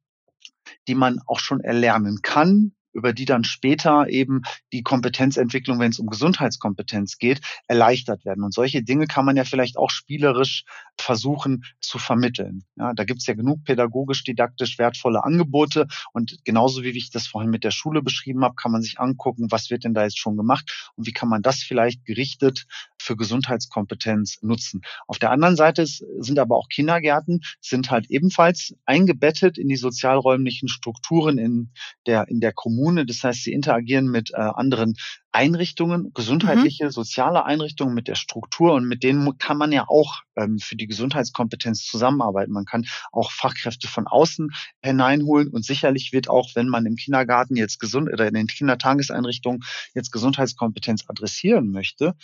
die 0.86 0.94
man 0.94 1.18
auch 1.26 1.40
schon 1.40 1.60
erlernen 1.60 2.20
kann, 2.22 2.72
über 2.92 3.12
die 3.12 3.24
dann 3.24 3.44
später 3.44 4.08
eben 4.08 4.42
die 4.72 4.82
Kompetenzentwicklung, 4.82 5.78
wenn 5.78 5.90
es 5.90 5.98
um 5.98 6.06
Gesundheitskompetenz 6.06 7.18
geht, 7.18 7.40
erleichtert 7.66 8.24
werden. 8.24 8.44
Und 8.44 8.54
solche 8.54 8.82
Dinge 8.82 9.06
kann 9.06 9.24
man 9.24 9.36
ja 9.36 9.44
vielleicht 9.44 9.76
auch 9.76 9.90
spielerisch 9.90 10.64
versuchen 11.00 11.64
zu 11.80 11.98
vermitteln. 11.98 12.64
Ja, 12.76 12.92
da 12.92 13.04
gibt 13.04 13.20
es 13.20 13.26
ja 13.26 13.34
genug 13.34 13.64
pädagogisch-didaktisch 13.64 14.78
wertvolle 14.78 15.24
Angebote. 15.24 15.86
Und 16.12 16.38
genauso 16.44 16.82
wie 16.82 16.90
ich 16.90 17.10
das 17.10 17.26
vorhin 17.26 17.50
mit 17.50 17.64
der 17.64 17.70
Schule 17.70 18.02
beschrieben 18.02 18.44
habe, 18.44 18.54
kann 18.54 18.72
man 18.72 18.82
sich 18.82 18.98
angucken, 18.98 19.50
was 19.50 19.70
wird 19.70 19.84
denn 19.84 19.94
da 19.94 20.04
jetzt 20.04 20.18
schon 20.18 20.36
gemacht 20.36 20.92
und 20.96 21.06
wie 21.06 21.12
kann 21.12 21.28
man 21.28 21.42
das 21.42 21.62
vielleicht 21.62 22.04
gerichtet 22.04 22.66
für 23.00 23.16
Gesundheitskompetenz 23.16 24.42
nutzen. 24.42 24.82
Auf 25.06 25.18
der 25.18 25.30
anderen 25.30 25.56
Seite 25.56 25.86
sind 25.86 26.38
aber 26.38 26.56
auch 26.56 26.68
Kindergärten, 26.68 27.42
sind 27.60 27.90
halt 27.90 28.10
ebenfalls 28.10 28.74
eingebettet 28.84 29.58
in 29.58 29.68
die 29.68 29.76
sozialräumlichen 29.76 30.68
Strukturen 30.68 31.38
in 31.38 31.70
der, 32.06 32.28
in 32.28 32.40
der 32.40 32.52
Kommune. 32.52 32.77
Das 33.06 33.22
heißt, 33.24 33.44
sie 33.44 33.52
interagieren 33.52 34.06
mit 34.06 34.30
äh, 34.32 34.36
anderen 34.36 34.94
Einrichtungen, 35.32 36.12
gesundheitliche, 36.14 36.86
mhm. 36.86 36.90
soziale 36.90 37.44
Einrichtungen 37.44 37.94
mit 37.94 38.08
der 38.08 38.14
Struktur 38.14 38.74
und 38.74 38.86
mit 38.86 39.02
denen 39.02 39.38
kann 39.38 39.58
man 39.58 39.72
ja 39.72 39.84
auch 39.86 40.22
ähm, 40.36 40.58
für 40.58 40.74
die 40.74 40.86
Gesundheitskompetenz 40.86 41.84
zusammenarbeiten. 41.84 42.52
Man 42.52 42.64
kann 42.64 42.86
auch 43.12 43.30
Fachkräfte 43.30 43.88
von 43.88 44.06
außen 44.06 44.50
hineinholen 44.82 45.48
und 45.48 45.64
sicherlich 45.64 46.12
wird 46.12 46.30
auch, 46.30 46.50
wenn 46.54 46.68
man 46.68 46.86
im 46.86 46.96
Kindergarten 46.96 47.56
jetzt 47.56 47.78
gesund 47.78 48.10
oder 48.12 48.26
in 48.26 48.34
den 48.34 48.46
Kindertageseinrichtungen 48.46 49.60
jetzt 49.94 50.12
Gesundheitskompetenz 50.12 51.04
adressieren 51.08 51.70
möchte, 51.70 52.14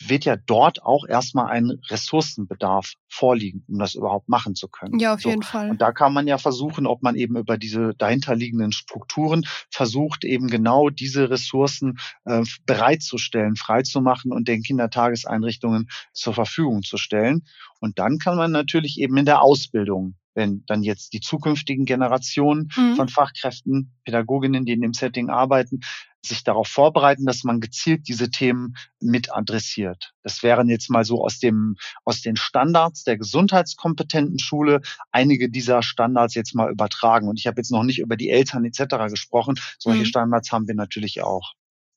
wird 0.00 0.24
ja 0.24 0.36
dort 0.36 0.82
auch 0.82 1.06
erstmal 1.06 1.46
ein 1.46 1.80
Ressourcenbedarf 1.88 2.94
vorliegen, 3.08 3.64
um 3.68 3.78
das 3.78 3.94
überhaupt 3.94 4.28
machen 4.28 4.54
zu 4.54 4.68
können. 4.68 4.98
Ja, 4.98 5.14
auf 5.14 5.22
so. 5.22 5.30
jeden 5.30 5.42
Fall. 5.42 5.70
Und 5.70 5.80
da 5.80 5.92
kann 5.92 6.12
man 6.12 6.26
ja 6.26 6.38
versuchen, 6.38 6.86
ob 6.86 7.02
man 7.02 7.16
eben 7.16 7.36
über 7.36 7.58
diese 7.58 7.94
dahinterliegenden 7.94 8.72
Strukturen 8.72 9.44
versucht, 9.70 10.24
eben 10.24 10.48
genau 10.48 10.90
diese 10.90 11.30
Ressourcen 11.30 11.98
äh, 12.24 12.42
bereitzustellen, 12.66 13.56
freizumachen 13.56 14.32
und 14.32 14.48
den 14.48 14.62
Kindertageseinrichtungen 14.62 15.88
zur 16.12 16.34
Verfügung 16.34 16.82
zu 16.82 16.96
stellen. 16.96 17.44
Und 17.80 17.98
dann 17.98 18.18
kann 18.18 18.36
man 18.36 18.52
natürlich 18.52 18.98
eben 18.98 19.16
in 19.16 19.26
der 19.26 19.42
Ausbildung 19.42 20.14
wenn 20.38 20.64
dann 20.66 20.84
jetzt 20.84 21.12
die 21.14 21.20
zukünftigen 21.20 21.84
Generationen 21.84 22.70
mhm. 22.76 22.94
von 22.94 23.08
Fachkräften, 23.08 23.92
Pädagoginnen, 24.04 24.64
die 24.64 24.72
in 24.72 24.80
dem 24.80 24.94
Setting 24.94 25.30
arbeiten, 25.30 25.80
sich 26.24 26.44
darauf 26.44 26.68
vorbereiten, 26.68 27.24
dass 27.26 27.44
man 27.44 27.60
gezielt 27.60 28.08
diese 28.08 28.30
Themen 28.30 28.74
mit 29.00 29.32
adressiert. 29.32 30.12
Das 30.22 30.42
wären 30.42 30.68
jetzt 30.68 30.90
mal 30.90 31.04
so 31.04 31.24
aus 31.24 31.38
dem, 31.38 31.76
aus 32.04 32.20
den 32.20 32.36
Standards 32.36 33.04
der 33.04 33.16
gesundheitskompetenten 33.18 34.38
Schule 34.38 34.80
einige 35.12 35.50
dieser 35.50 35.82
Standards 35.82 36.34
jetzt 36.34 36.54
mal 36.54 36.70
übertragen. 36.70 37.28
Und 37.28 37.38
ich 37.38 37.46
habe 37.46 37.60
jetzt 37.60 37.70
noch 37.70 37.84
nicht 37.84 38.00
über 38.00 38.16
die 38.16 38.30
Eltern 38.30 38.64
etc. 38.64 39.10
gesprochen. 39.10 39.58
Solche 39.78 40.00
mhm. 40.00 40.06
Standards 40.06 40.52
haben 40.52 40.66
wir 40.66 40.74
natürlich 40.74 41.22
auch. 41.22 41.54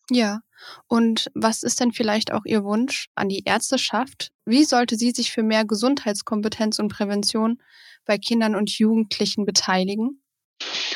Ja. 0.10 0.42
Und 0.88 1.32
was 1.34 1.64
ist 1.64 1.80
denn 1.80 1.92
vielleicht 1.92 2.32
auch 2.32 2.46
Ihr 2.46 2.64
Wunsch 2.64 3.08
an 3.16 3.30
die 3.30 3.44
Ärzteschaft? 3.46 4.32
Wie 4.46 4.64
sollte 4.64 4.96
sie 4.96 5.12
sich 5.12 5.32
für 5.32 5.42
mehr 5.42 5.66
Gesundheitskompetenz 5.66 6.78
und 6.78 6.90
Prävention 6.90 7.62
bei 8.06 8.18
Kindern 8.18 8.56
und 8.56 8.70
Jugendlichen 8.78 9.46
beteiligen? 9.46 10.22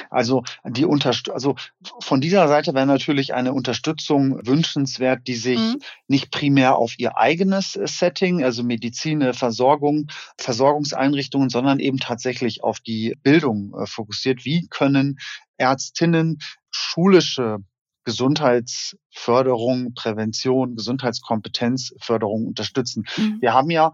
Also 0.10 0.44
die 0.64 0.86
Unterst 0.86 1.30
also 1.30 1.56
von 2.02 2.22
dieser 2.22 2.48
Seite 2.48 2.74
wäre 2.74 2.86
natürlich 2.86 3.34
eine 3.34 3.54
Unterstützung 3.54 4.46
wünschenswert, 4.46 5.28
die 5.28 5.36
sich 5.36 5.60
mhm. 5.60 5.82
nicht 6.08 6.32
primär 6.32 6.78
auf 6.78 6.98
ihr 6.98 7.18
eigenes 7.18 7.76
äh, 7.76 7.88
Setting, 7.88 8.44
also 8.44 8.64
Medizin, 8.64 9.22
äh, 9.22 9.34
Versorgung, 9.34 10.08
Versorgungseinrichtungen, 10.38 11.50
sondern 11.50 11.80
eben 11.80 11.98
tatsächlich 11.98 12.64
auf 12.64 12.80
die 12.80 13.16
Bildung 13.24 13.74
äh, 13.78 13.86
fokussiert. 13.86 14.46
Wie 14.46 14.68
können 14.68 15.20
Ärztinnen 15.58 16.40
schulische 16.72 17.60
Gesundheitsförderung, 18.06 19.94
Prävention, 19.96 20.76
Gesundheitskompetenzförderung 20.76 22.48
unterstützen. 22.48 23.06
Mhm. 23.18 23.38
Wir 23.42 23.54
haben 23.54 23.70
ja 23.72 23.94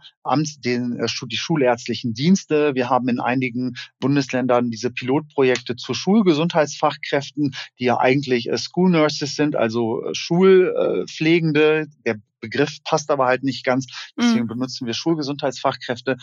den, 0.60 1.00
äh, 1.00 1.08
die 1.28 1.38
schulärztlichen 1.38 2.14
Dienste. 2.14 2.76
Wir 2.76 2.90
haben 2.90 3.08
in 3.08 3.20
einigen 3.20 3.76
Bundesländern 4.00 4.70
diese 4.70 4.92
Pilotprojekte 4.92 5.78
zu 5.78 5.94
Schulgesundheitsfachkräften, 5.94 7.56
die 7.80 7.86
ja 7.86 7.98
eigentlich 8.00 8.50
äh, 8.50 8.58
School 8.58 8.92
Nurses 8.92 9.36
sind, 9.36 9.56
also 9.56 10.04
äh, 10.04 10.14
Schulpflegende. 10.14 11.88
Der 12.06 12.18
Begriff 12.42 12.84
passt 12.84 13.10
aber 13.12 13.28
halt 13.28 13.44
nicht 13.44 13.64
ganz. 13.64 13.88
Deswegen 14.18 14.44
mhm. 14.44 14.50
benutzen 14.50 14.88
wir 14.88 14.94
Schulgesundheitsfachkräfte. 14.94 16.18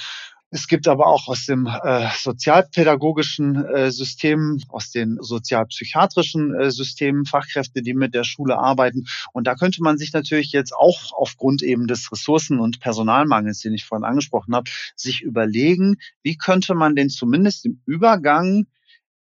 Es 0.51 0.67
gibt 0.67 0.89
aber 0.89 1.07
auch 1.07 1.29
aus 1.29 1.45
dem 1.45 1.67
äh, 1.67 2.09
sozialpädagogischen 2.17 3.67
äh, 3.67 3.91
System, 3.91 4.63
aus 4.69 4.91
den 4.91 5.19
sozialpsychiatrischen 5.21 6.55
äh, 6.55 6.71
Systemen 6.71 7.27
Fachkräfte, 7.27 7.83
die 7.83 7.93
mit 7.93 8.15
der 8.15 8.25
Schule 8.25 8.59
arbeiten. 8.59 9.07
Und 9.35 9.47
da 9.47 9.55
könnte 9.55 9.83
man 9.83 9.99
sich 9.99 10.15
natürlich 10.15 10.53
jetzt 10.53 10.73
auch 10.75 11.13
aufgrund 11.13 11.63
eben 11.63 11.87
des 11.87 12.11
Ressourcen- 12.11 12.61
und 12.61 12.81
Personalmangels, 12.81 13.61
den 13.61 13.75
ich 13.75 13.85
vorhin 13.85 14.07
angesprochen 14.07 14.55
habe, 14.55 14.71
sich 14.97 15.21
überlegen, 15.21 15.97
wie 16.23 16.37
könnte 16.39 16.75
man 16.75 16.97
denn 16.97 17.11
zumindest 17.11 17.67
im 17.67 17.83
Übergang 17.85 18.67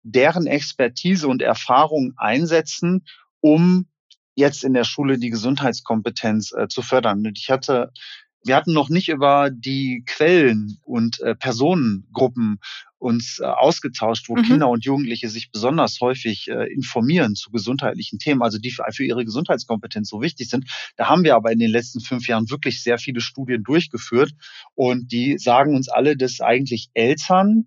deren 0.03 0.47
Expertise 0.47 1.29
und 1.29 1.43
Erfahrung 1.43 2.15
einsetzen, 2.17 3.05
um 3.41 3.87
jetzt 4.35 4.65
in 4.65 4.73
der 4.73 4.85
Schule 4.85 5.19
die 5.19 5.31
Gesundheitskompetenz 5.31 6.53
äh, 6.53 6.69
zu 6.69 6.81
fördern. 6.81 7.27
Und 7.27 7.39
ich 7.39 7.51
hatte 7.51 7.93
wir 8.45 8.57
hatten 8.57 8.73
noch 8.73 8.89
nicht 8.89 9.09
über 9.09 9.51
die 9.51 10.05
Quellen 10.07 10.79
und 10.85 11.21
äh, 11.21 11.35
Personengruppen 11.35 12.61
uns 12.99 13.39
äh, 13.41 13.45
ausgetauscht, 13.45 14.29
wo 14.29 14.37
mhm. 14.37 14.43
Kinder 14.43 14.69
und 14.69 14.85
Jugendliche 14.85 15.29
sich 15.29 15.51
besonders 15.51 16.01
häufig 16.01 16.49
äh, 16.49 16.73
informieren 16.73 17.35
zu 17.35 17.51
gesundheitlichen 17.51 18.19
Themen, 18.19 18.43
also 18.43 18.59
die 18.59 18.71
für, 18.71 18.85
für 18.93 19.05
ihre 19.05 19.25
Gesundheitskompetenz 19.25 20.09
so 20.09 20.21
wichtig 20.21 20.49
sind. 20.49 20.67
Da 20.97 21.09
haben 21.09 21.25
wir 21.25 21.37
aber 21.37 21.53
in 21.53 21.59
den 21.59 21.71
letzten 21.71 22.01
fünf 22.01 22.27
Jahren 22.29 22.51
wirklich 22.51 22.83
sehr 22.83 22.99
viele 22.99 23.21
Studien 23.21 23.63
durchgeführt 23.63 24.33
und 24.75 25.13
die 25.13 25.39
sagen 25.39 25.75
uns 25.75 25.89
alle, 25.89 26.17
dass 26.17 26.41
eigentlich 26.41 26.91
Eltern 26.95 27.67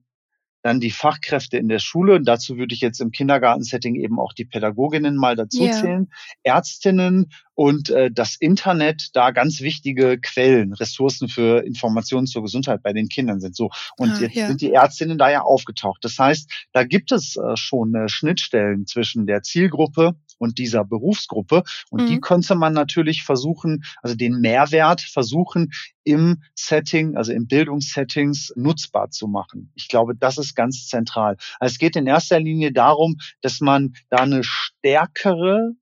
dann 0.62 0.80
die 0.80 0.92
Fachkräfte 0.92 1.58
in 1.58 1.68
der 1.68 1.80
Schule, 1.80 2.16
und 2.16 2.26
dazu 2.26 2.58
würde 2.58 2.74
ich 2.74 2.82
jetzt 2.82 3.02
im 3.02 3.12
Kindergartensetting 3.12 3.96
eben 3.96 4.20
auch 4.20 4.34
die 4.34 4.46
Pädagoginnen 4.46 5.16
mal 5.16 5.36
dazu 5.36 5.64
yeah. 5.64 5.74
zählen, 5.74 6.12
Ärztinnen 6.44 7.32
und 7.54 7.90
äh, 7.90 8.10
das 8.12 8.36
Internet 8.40 9.10
da 9.14 9.32
ganz 9.32 9.62
wichtige 9.62 10.20
Quellen, 10.20 10.74
Ressourcen 10.74 11.28
für 11.28 11.64
Informationen 11.66 12.28
zur 12.28 12.44
Gesundheit 12.44 12.82
bei 12.84 12.94
den 12.94 13.08
Kindern 13.08 13.40
sind. 13.40 13.56
So 13.56 13.70
und 13.98 14.12
ah, 14.12 14.20
jetzt 14.20 14.36
ja. 14.36 14.48
sind 14.48 14.62
die 14.62 14.72
Ärztinnen 14.72 15.18
da 15.18 15.30
ja 15.30 15.42
aufgetaucht. 15.42 16.04
Das 16.04 16.18
heißt, 16.18 16.50
da 16.72 16.84
gibt 16.84 17.12
es 17.12 17.36
äh, 17.36 17.56
schon 17.56 17.94
äh, 17.96 18.08
Schnittstellen 18.10 18.86
zwischen 18.86 19.28
der 19.28 19.44
Zielgruppe 19.44 20.16
und 20.42 20.58
dieser 20.58 20.84
Berufsgruppe. 20.84 21.64
Und 21.92 22.04
mhm. 22.04 22.08
die 22.08 22.20
könnte 22.20 22.56
man 22.56 22.74
natürlich 22.74 23.24
versuchen, 23.24 23.84
also 24.02 24.16
den 24.16 24.42
Mehrwert 24.42 25.02
versuchen, 25.02 25.72
im 26.04 26.42
Setting, 26.56 27.16
also 27.16 27.32
im 27.32 27.46
Bildungssettings 27.46 28.54
nutzbar 28.56 29.12
zu 29.12 29.28
machen. 29.28 29.72
Ich 29.76 29.88
glaube, 29.88 30.16
das 30.16 30.40
ist 30.40 30.56
ganz 30.56 30.88
zentral. 30.88 31.38
Also 31.60 31.74
es 31.74 31.78
geht 31.78 31.96
in 31.96 32.08
erster 32.08 32.40
Linie 32.40 32.74
darum, 32.74 33.18
dass 33.42 33.62
man 33.62 33.94
da 34.10 34.18
eine 34.18 34.42
stärkere 34.44 35.74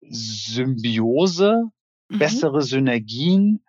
Symbiose, 0.00 1.62
mhm. 2.08 2.18
bessere 2.18 2.62
Synergien 2.62 3.64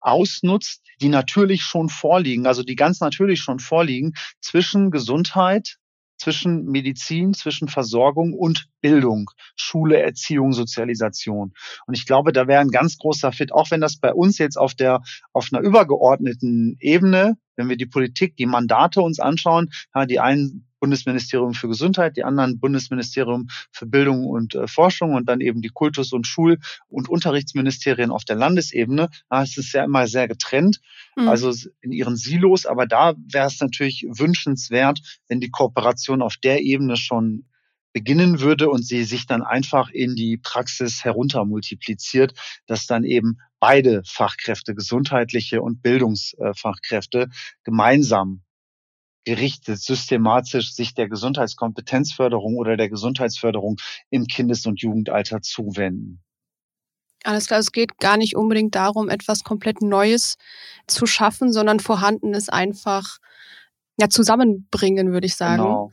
ausnutzt, 0.00 0.82
die 1.00 1.08
natürlich 1.08 1.62
schon 1.62 1.88
vorliegen, 1.88 2.46
also 2.46 2.62
die 2.62 2.76
ganz 2.76 3.00
natürlich 3.00 3.40
schon 3.40 3.58
vorliegen, 3.58 4.12
zwischen 4.40 4.92
Gesundheit, 4.92 5.78
zwischen 6.16 6.64
Medizin, 6.66 7.34
zwischen 7.34 7.68
Versorgung 7.68 8.32
und 8.34 8.66
Bildung, 8.80 9.30
Schule, 9.56 10.00
Erziehung, 10.00 10.52
Sozialisation. 10.52 11.52
Und 11.86 11.94
ich 11.94 12.06
glaube, 12.06 12.32
da 12.32 12.46
wäre 12.46 12.60
ein 12.60 12.70
ganz 12.70 12.98
großer 12.98 13.32
Fit, 13.32 13.52
auch 13.52 13.70
wenn 13.70 13.80
das 13.80 13.98
bei 13.98 14.12
uns 14.12 14.38
jetzt 14.38 14.56
auf 14.56 14.74
der, 14.74 15.00
auf 15.32 15.48
einer 15.52 15.62
übergeordneten 15.62 16.76
Ebene, 16.80 17.36
wenn 17.56 17.68
wir 17.68 17.76
die 17.76 17.86
Politik, 17.86 18.36
die 18.36 18.46
Mandate 18.46 19.00
uns 19.00 19.20
anschauen, 19.20 19.70
ja, 19.94 20.06
die 20.06 20.20
einen 20.20 20.66
Bundesministerium 20.84 21.54
für 21.54 21.68
Gesundheit, 21.68 22.18
die 22.18 22.24
anderen 22.24 22.60
Bundesministerium 22.60 23.48
für 23.72 23.86
Bildung 23.86 24.26
und 24.26 24.54
äh, 24.54 24.68
Forschung 24.68 25.14
und 25.14 25.30
dann 25.30 25.40
eben 25.40 25.62
die 25.62 25.70
Kultus- 25.70 26.12
und 26.12 26.26
Schul- 26.26 26.58
und 26.88 27.08
Unterrichtsministerien 27.08 28.10
auf 28.10 28.26
der 28.26 28.36
Landesebene. 28.36 29.08
Da 29.30 29.42
ist 29.42 29.56
es 29.56 29.72
ja 29.72 29.82
immer 29.82 30.06
sehr 30.06 30.28
getrennt, 30.28 30.82
mhm. 31.16 31.26
also 31.26 31.50
in 31.80 31.90
ihren 31.90 32.16
Silos. 32.16 32.66
Aber 32.66 32.86
da 32.86 33.14
wäre 33.16 33.46
es 33.46 33.60
natürlich 33.60 34.04
wünschenswert, 34.06 35.00
wenn 35.26 35.40
die 35.40 35.48
Kooperation 35.48 36.20
auf 36.20 36.36
der 36.36 36.60
Ebene 36.60 36.98
schon 36.98 37.46
beginnen 37.94 38.40
würde 38.40 38.68
und 38.68 38.84
sie 38.84 39.04
sich 39.04 39.26
dann 39.26 39.42
einfach 39.42 39.88
in 39.88 40.14
die 40.16 40.36
Praxis 40.36 41.02
heruntermultipliziert, 41.02 42.34
dass 42.66 42.86
dann 42.86 43.04
eben 43.04 43.38
beide 43.58 44.02
Fachkräfte, 44.04 44.74
gesundheitliche 44.74 45.62
und 45.62 45.80
Bildungsfachkräfte, 45.80 47.30
gemeinsam 47.62 48.43
gerichtet, 49.24 49.80
systematisch 49.80 50.72
sich 50.72 50.94
der 50.94 51.08
Gesundheitskompetenzförderung 51.08 52.56
oder 52.56 52.76
der 52.76 52.88
Gesundheitsförderung 52.88 53.76
im 54.10 54.26
Kindes- 54.26 54.66
und 54.66 54.80
Jugendalter 54.80 55.40
zuwenden. 55.40 56.22
Alles 57.24 57.46
klar, 57.46 57.58
es 57.58 57.72
geht 57.72 57.98
gar 57.98 58.18
nicht 58.18 58.36
unbedingt 58.36 58.74
darum, 58.74 59.08
etwas 59.08 59.44
komplett 59.44 59.80
Neues 59.80 60.36
zu 60.86 61.06
schaffen, 61.06 61.52
sondern 61.52 61.80
Vorhandenes 61.80 62.50
einfach 62.50 63.18
ja, 63.98 64.10
zusammenbringen, 64.10 65.12
würde 65.12 65.26
ich 65.26 65.36
sagen. 65.36 65.62
Genau. 65.62 65.90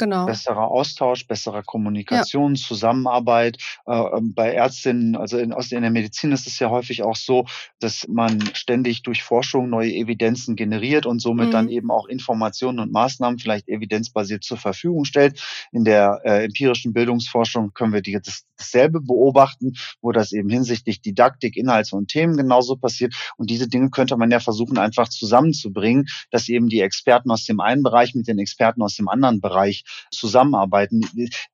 Genau. 0.00 0.24
Besserer 0.24 0.70
Austausch, 0.70 1.26
besserer 1.26 1.62
Kommunikation, 1.62 2.54
ja. 2.54 2.60
Zusammenarbeit. 2.62 3.58
Äh, 3.86 3.92
ähm, 3.92 4.32
bei 4.32 4.54
Ärztinnen, 4.54 5.14
also 5.14 5.36
in, 5.36 5.52
in 5.52 5.82
der 5.82 5.90
Medizin 5.90 6.32
ist 6.32 6.46
es 6.46 6.58
ja 6.58 6.70
häufig 6.70 7.02
auch 7.02 7.16
so, 7.16 7.44
dass 7.80 8.08
man 8.08 8.40
ständig 8.54 9.02
durch 9.02 9.22
Forschung 9.22 9.68
neue 9.68 9.92
Evidenzen 9.92 10.56
generiert 10.56 11.04
und 11.04 11.20
somit 11.20 11.48
mhm. 11.48 11.50
dann 11.50 11.68
eben 11.68 11.90
auch 11.90 12.06
Informationen 12.06 12.78
und 12.78 12.92
Maßnahmen 12.92 13.38
vielleicht 13.38 13.68
evidenzbasiert 13.68 14.42
zur 14.42 14.56
Verfügung 14.56 15.04
stellt. 15.04 15.38
In 15.70 15.84
der 15.84 16.22
äh, 16.24 16.44
empirischen 16.46 16.94
Bildungsforschung 16.94 17.74
können 17.74 17.92
wir 17.92 18.00
die, 18.00 18.18
das, 18.22 18.46
dasselbe 18.56 19.02
beobachten, 19.02 19.74
wo 20.00 20.12
das 20.12 20.32
eben 20.32 20.48
hinsichtlich 20.48 21.02
Didaktik, 21.02 21.58
Inhalte 21.58 21.94
und 21.94 22.08
Themen 22.08 22.38
genauso 22.38 22.76
passiert. 22.76 23.14
Und 23.36 23.50
diese 23.50 23.68
Dinge 23.68 23.90
könnte 23.90 24.16
man 24.16 24.30
ja 24.30 24.40
versuchen, 24.40 24.78
einfach 24.78 25.10
zusammenzubringen, 25.10 26.06
dass 26.30 26.48
eben 26.48 26.68
die 26.68 26.80
Experten 26.80 27.30
aus 27.30 27.44
dem 27.44 27.60
einen 27.60 27.82
Bereich 27.82 28.14
mit 28.14 28.28
den 28.28 28.38
Experten 28.38 28.80
aus 28.80 28.96
dem 28.96 29.08
anderen 29.08 29.42
Bereich 29.42 29.84
zusammenarbeiten. 30.10 31.02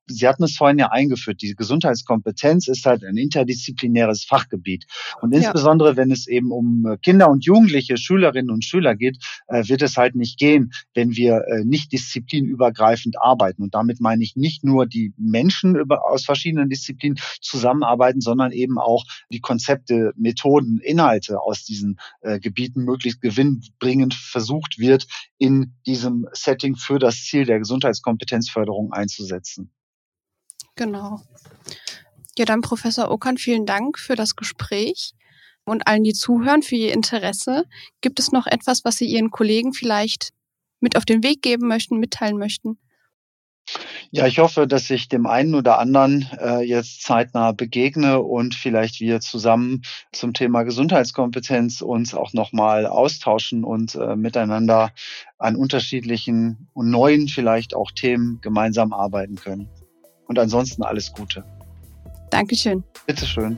Sie 0.05 0.27
hatten 0.27 0.43
es 0.43 0.55
vorhin 0.55 0.79
ja 0.79 0.91
eingeführt, 0.91 1.41
die 1.41 1.55
Gesundheitskompetenz 1.55 2.67
ist 2.67 2.85
halt 2.85 3.03
ein 3.03 3.17
interdisziplinäres 3.17 4.23
Fachgebiet. 4.23 4.85
Und 5.21 5.33
insbesondere, 5.33 5.91
ja. 5.91 5.97
wenn 5.97 6.11
es 6.11 6.27
eben 6.27 6.51
um 6.51 6.85
äh, 6.85 6.97
Kinder 6.97 7.29
und 7.29 7.45
Jugendliche, 7.45 7.97
Schülerinnen 7.97 8.51
und 8.51 8.63
Schüler 8.63 8.95
geht, 8.95 9.17
äh, 9.47 9.67
wird 9.67 9.81
es 9.81 9.97
halt 9.97 10.15
nicht 10.15 10.37
gehen, 10.37 10.71
wenn 10.93 11.15
wir 11.15 11.43
äh, 11.47 11.63
nicht 11.63 11.91
disziplinübergreifend 11.91 13.21
arbeiten. 13.21 13.63
Und 13.63 13.73
damit 13.73 13.99
meine 13.99 14.23
ich 14.23 14.35
nicht 14.35 14.63
nur 14.63 14.85
die 14.85 15.13
Menschen 15.17 15.77
aus 15.89 16.25
verschiedenen 16.25 16.69
Disziplinen 16.69 17.19
zusammenarbeiten, 17.41 18.21
sondern 18.21 18.51
eben 18.51 18.77
auch 18.77 19.05
die 19.31 19.39
Konzepte, 19.39 20.13
Methoden, 20.15 20.79
Inhalte 20.79 21.41
aus 21.41 21.63
diesen 21.63 21.99
Gebieten 22.21 22.83
möglichst 22.83 23.21
gewinnbringend 23.21 24.13
versucht 24.13 24.79
wird, 24.79 25.07
in 25.37 25.75
diesem 25.85 26.27
Setting 26.33 26.75
für 26.75 26.99
das 26.99 27.23
Ziel 27.23 27.45
der 27.45 27.59
Gesundheitskompetenz 27.59 28.26
Kompetenzförderung 28.27 28.93
einzusetzen. 28.93 29.71
Genau. 30.75 31.21
Ja, 32.37 32.45
dann 32.45 32.61
Professor 32.61 33.09
Ockern, 33.09 33.37
vielen 33.37 33.65
Dank 33.65 33.97
für 33.97 34.15
das 34.15 34.35
Gespräch 34.35 35.13
und 35.65 35.87
allen, 35.87 36.03
die 36.03 36.13
zuhören, 36.13 36.61
für 36.61 36.75
Ihr 36.75 36.93
Interesse. 36.93 37.63
Gibt 38.01 38.19
es 38.19 38.31
noch 38.31 38.45
etwas, 38.45 38.85
was 38.85 38.97
Sie 38.97 39.05
Ihren 39.05 39.31
Kollegen 39.31 39.73
vielleicht 39.73 40.33
mit 40.79 40.95
auf 40.95 41.05
den 41.05 41.23
Weg 41.23 41.41
geben 41.41 41.67
möchten, 41.67 41.97
mitteilen 41.97 42.37
möchten? 42.37 42.77
Ja, 44.11 44.25
ich 44.25 44.39
hoffe, 44.39 44.67
dass 44.67 44.89
ich 44.89 45.09
dem 45.09 45.25
einen 45.25 45.53
oder 45.53 45.79
anderen 45.79 46.29
äh, 46.39 46.61
jetzt 46.61 47.03
zeitnah 47.03 47.51
begegne 47.51 48.21
und 48.21 48.55
vielleicht 48.55 48.99
wir 48.99 49.19
zusammen 49.19 49.81
zum 50.11 50.33
Thema 50.33 50.63
Gesundheitskompetenz 50.63 51.81
uns 51.81 52.13
auch 52.13 52.33
nochmal 52.33 52.85
austauschen 52.85 53.63
und 53.63 53.95
äh, 53.95 54.15
miteinander 54.15 54.91
an 55.37 55.55
unterschiedlichen 55.55 56.69
und 56.73 56.89
neuen 56.89 57.27
vielleicht 57.27 57.75
auch 57.75 57.91
Themen 57.91 58.39
gemeinsam 58.41 58.93
arbeiten 58.93 59.35
können. 59.35 59.67
Und 60.27 60.39
ansonsten 60.39 60.83
alles 60.83 61.11
Gute. 61.11 61.43
Dankeschön. 62.29 62.83
Bitteschön. 63.05 63.57